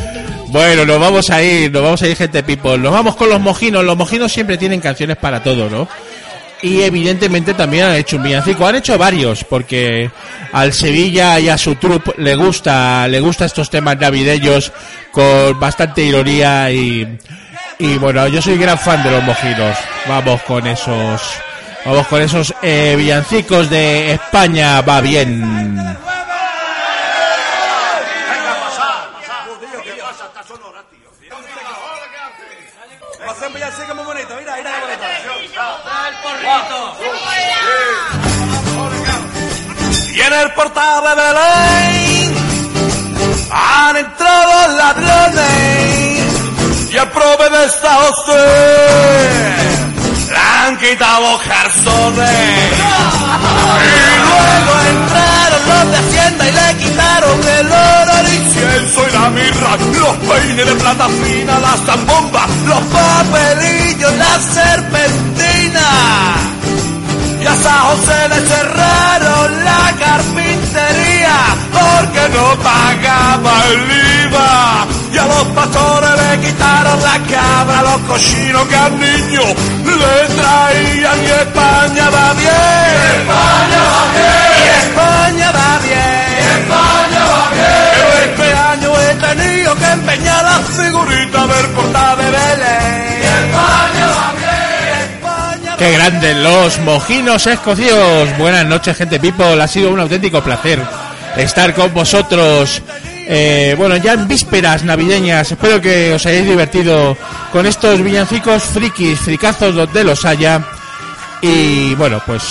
Bueno, 0.50 0.86
nos 0.86 1.00
vamos 1.00 1.30
a 1.30 1.42
ir, 1.42 1.72
nos 1.72 1.82
vamos 1.82 2.02
a 2.02 2.08
ir, 2.08 2.16
gente 2.16 2.44
people. 2.44 2.78
Nos 2.78 2.92
vamos 2.92 3.16
con 3.16 3.30
los 3.30 3.40
mojinos. 3.40 3.84
Los 3.84 3.98
mojinos 3.98 4.32
siempre 4.32 4.58
tienen 4.58 4.82
canciones 4.82 5.18
para 5.18 5.42
todo, 5.42 5.70
¿no? 5.70 5.88
Y 6.62 6.82
evidentemente 6.82 7.54
también 7.54 7.86
han 7.86 7.96
hecho 7.96 8.18
un 8.18 8.24
villancico. 8.24 8.68
Han 8.68 8.76
hecho 8.76 8.98
varios, 8.98 9.44
porque 9.46 10.10
al 10.52 10.74
Sevilla 10.74 11.40
y 11.40 11.50
a 11.50 11.58
su 11.58 11.76
troupe 11.76 12.12
le 12.18 12.36
gusta, 12.36 13.08
le 13.08 13.20
gusta 13.22 13.46
estos 13.46 13.70
temas 13.70 13.98
navideños 13.98 14.72
con 15.12 15.58
bastante 15.60 16.04
ironía 16.04 16.70
y, 16.72 17.18
y 17.80 17.98
bueno, 17.98 18.28
yo 18.28 18.42
soy 18.42 18.58
gran 18.58 18.78
fan 18.78 19.04
de 19.04 19.12
los 19.12 19.24
mojinos. 19.24 19.78
Vamos 20.08 20.42
con 20.44 20.68
esos, 20.68 21.22
vamos 21.86 22.08
con 22.08 22.22
esos 22.22 22.54
eh, 22.62 22.96
villancicos 22.98 23.70
de 23.70 24.14
España 24.14 24.82
va 24.82 25.02
bien. 25.02 25.96
El 40.42 40.52
portal 40.52 41.04
de 41.04 41.16
Belén 41.16 42.36
han 43.52 43.96
entrado 43.96 44.68
ladrones 44.76 46.26
y 46.92 46.98
el 46.98 47.08
prove 47.10 47.50
de 47.50 47.66
esta 47.66 47.98
le 50.30 50.38
han 50.38 50.78
quitado 50.78 51.40
calzones. 51.40 52.74
Y 53.82 53.84
luego 54.26 54.74
entraron 54.94 55.62
los 55.70 55.86
de 55.92 55.98
Hacienda 55.98 56.44
y 56.48 56.52
le 56.52 56.68
quitaron 56.84 57.40
el 57.48 57.68
oro, 57.68 58.14
el 58.20 58.28
incienso 58.34 59.00
y 59.08 59.12
la 59.14 59.30
mirra, 59.30 59.78
los 60.00 60.16
peines 60.18 60.66
de 60.66 60.76
plata 60.76 61.08
fina, 61.24 61.60
las 61.60 61.80
zambombas, 61.86 62.50
los 62.66 62.82
papelillos, 62.82 64.14
la 64.18 64.40
serpentina. 64.54 66.55
Y 67.46 67.48
a 67.48 67.56
San 67.58 67.80
José 67.90 68.30
le 68.30 68.42
cerraron 68.48 69.64
la 69.64 69.94
carpintería 70.00 71.38
porque 71.78 72.30
no 72.34 72.58
pagaba 72.58 73.54
el 73.70 74.26
IVA. 74.26 74.88
Y 75.14 75.18
a 75.20 75.26
los 75.28 75.44
pastores 75.54 76.10
le 76.10 76.40
quitaron 76.48 77.00
la 77.04 77.20
cabra, 77.30 77.82
los 77.84 78.02
cochinos 78.10 78.68
que 78.68 78.76
al 78.76 79.00
niño 79.00 79.44
le 79.86 80.36
traían. 80.42 81.22
Y 81.22 81.32
España 81.46 82.10
va 82.10 82.34
bien. 82.34 83.14
España 83.14 83.82
va 83.94 84.02
bien. 84.18 84.66
España 84.82 85.52
va 85.52 85.80
bien. 85.86 86.50
España 86.58 87.24
va 87.30 87.44
bien. 87.54 88.26
Este 88.26 88.54
año 88.54 88.90
he 89.02 89.16
tenido 89.28 89.76
que 89.76 89.86
empeñar 89.92 90.44
la 90.46 90.60
figurita 90.64 91.46
del 91.46 91.68
portal 91.76 92.18
de 92.18 92.26
Belén. 92.32 93.15
¡Qué 95.78 95.92
grandes 95.92 96.38
los 96.38 96.80
mojinos 96.80 97.46
escocios! 97.48 98.38
Buenas 98.38 98.66
noches, 98.66 98.96
gente 98.96 99.20
people. 99.20 99.62
Ha 99.62 99.68
sido 99.68 99.92
un 99.92 100.00
auténtico 100.00 100.42
placer 100.42 100.82
estar 101.36 101.74
con 101.74 101.94
vosotros. 101.94 102.82
Eh, 103.28 103.76
bueno, 103.78 103.98
ya 103.98 104.14
en 104.14 104.26
vísperas 104.26 104.86
navideñas. 104.86 105.52
Espero 105.52 105.82
que 105.82 106.14
os 106.14 106.26
hayáis 106.26 106.48
divertido 106.48 107.18
con 107.52 107.66
estos 107.66 108.02
villancicos 108.02 108.64
frikis, 108.64 109.20
fricazos 109.20 109.76
donde 109.76 110.06
los 110.06 110.24
haya. 110.24 110.62
Y 111.42 111.94
bueno, 111.96 112.22
pues, 112.26 112.44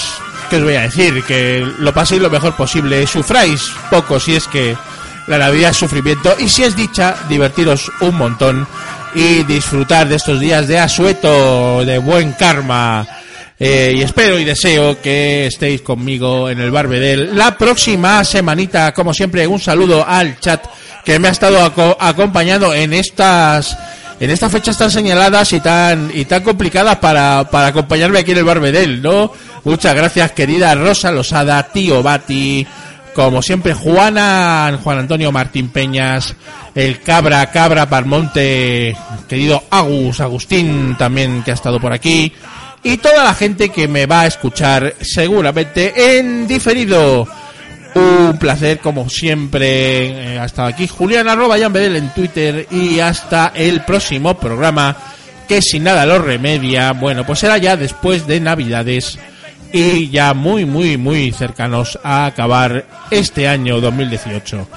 ¿qué 0.50 0.56
os 0.56 0.62
voy 0.64 0.74
a 0.74 0.82
decir? 0.82 1.22
Que 1.24 1.66
lo 1.78 1.94
paséis 1.94 2.20
lo 2.20 2.28
mejor 2.28 2.54
posible. 2.54 3.06
Sufráis 3.06 3.72
poco 3.88 4.20
si 4.20 4.36
es 4.36 4.46
que 4.48 4.76
la 5.26 5.38
Navidad 5.38 5.70
es 5.70 5.76
sufrimiento. 5.76 6.34
Y 6.38 6.48
si 6.48 6.64
es 6.64 6.76
dicha, 6.76 7.14
divertiros 7.28 7.90
un 8.00 8.16
montón 8.16 8.66
y 9.14 9.42
disfrutar 9.44 10.08
de 10.08 10.16
estos 10.16 10.40
días 10.40 10.66
de 10.66 10.78
asueto, 10.78 11.84
de 11.84 11.98
buen 11.98 12.32
karma. 12.32 13.06
Eh, 13.58 13.94
y 13.96 14.02
espero 14.02 14.36
y 14.38 14.44
deseo 14.44 15.00
que 15.00 15.46
estéis 15.46 15.80
conmigo 15.82 16.50
en 16.50 16.58
el 16.58 16.72
Barbedel 16.72 17.36
la 17.36 17.56
próxima 17.56 18.24
semanita. 18.24 18.92
Como 18.92 19.14
siempre, 19.14 19.46
un 19.46 19.60
saludo 19.60 20.04
al 20.06 20.40
chat 20.40 20.64
que 21.04 21.18
me 21.20 21.28
ha 21.28 21.30
estado 21.30 21.64
aco- 21.64 21.96
acompañando 22.00 22.74
en 22.74 22.92
estas 22.92 23.78
en 24.18 24.30
estas 24.30 24.50
fechas 24.50 24.76
tan 24.78 24.90
señaladas 24.90 25.52
y 25.52 25.60
tan 25.60 26.10
y 26.12 26.24
tan 26.24 26.42
complicadas 26.42 26.96
para, 26.96 27.48
para 27.50 27.68
acompañarme 27.68 28.18
aquí 28.18 28.32
en 28.32 28.38
el 28.38 28.44
Barbedel, 28.44 29.00
¿no? 29.00 29.32
Muchas 29.62 29.94
gracias, 29.94 30.32
querida 30.32 30.74
Rosa 30.74 31.12
Losada, 31.12 31.62
tío 31.62 32.02
Bati, 32.02 32.66
como 33.14 33.40
siempre, 33.40 33.72
Juana, 33.72 34.78
Juan 34.82 34.98
Antonio 34.98 35.32
Martín 35.32 35.68
Peñas, 35.68 36.34
el 36.74 37.00
Cabra, 37.00 37.50
Cabra 37.50 37.88
Parmonte, 37.88 38.96
querido 39.28 39.62
Agus, 39.70 40.20
Agustín 40.20 40.96
también 40.98 41.42
que 41.42 41.52
ha 41.52 41.54
estado 41.54 41.80
por 41.80 41.92
aquí, 41.92 42.32
y 42.82 42.98
toda 42.98 43.24
la 43.24 43.34
gente 43.34 43.70
que 43.70 43.88
me 43.88 44.06
va 44.06 44.22
a 44.22 44.26
escuchar 44.26 44.94
seguramente 45.00 46.18
en 46.18 46.46
diferido. 46.46 47.26
Un 47.94 48.36
placer, 48.40 48.80
como 48.80 49.08
siempre, 49.08 50.34
eh, 50.34 50.38
ha 50.40 50.46
estado 50.46 50.66
aquí 50.66 50.88
Julián 50.88 51.28
arroba 51.28 51.56
Bedel 51.68 51.94
en 51.94 52.12
Twitter 52.12 52.66
y 52.68 52.98
hasta 52.98 53.52
el 53.54 53.82
próximo 53.82 54.34
programa 54.36 54.96
que 55.46 55.62
sin 55.62 55.84
nada 55.84 56.04
lo 56.04 56.18
remedia. 56.18 56.92
Bueno, 56.92 57.24
pues 57.24 57.38
será 57.38 57.56
ya 57.58 57.76
después 57.76 58.26
de 58.26 58.40
Navidades 58.40 59.16
y 59.76 60.08
ya 60.08 60.34
muy, 60.34 60.64
muy, 60.64 60.96
muy 60.96 61.32
cercanos 61.32 61.98
a 62.04 62.26
acabar 62.26 62.84
este 63.10 63.48
año 63.48 63.80
2018. 63.80 64.68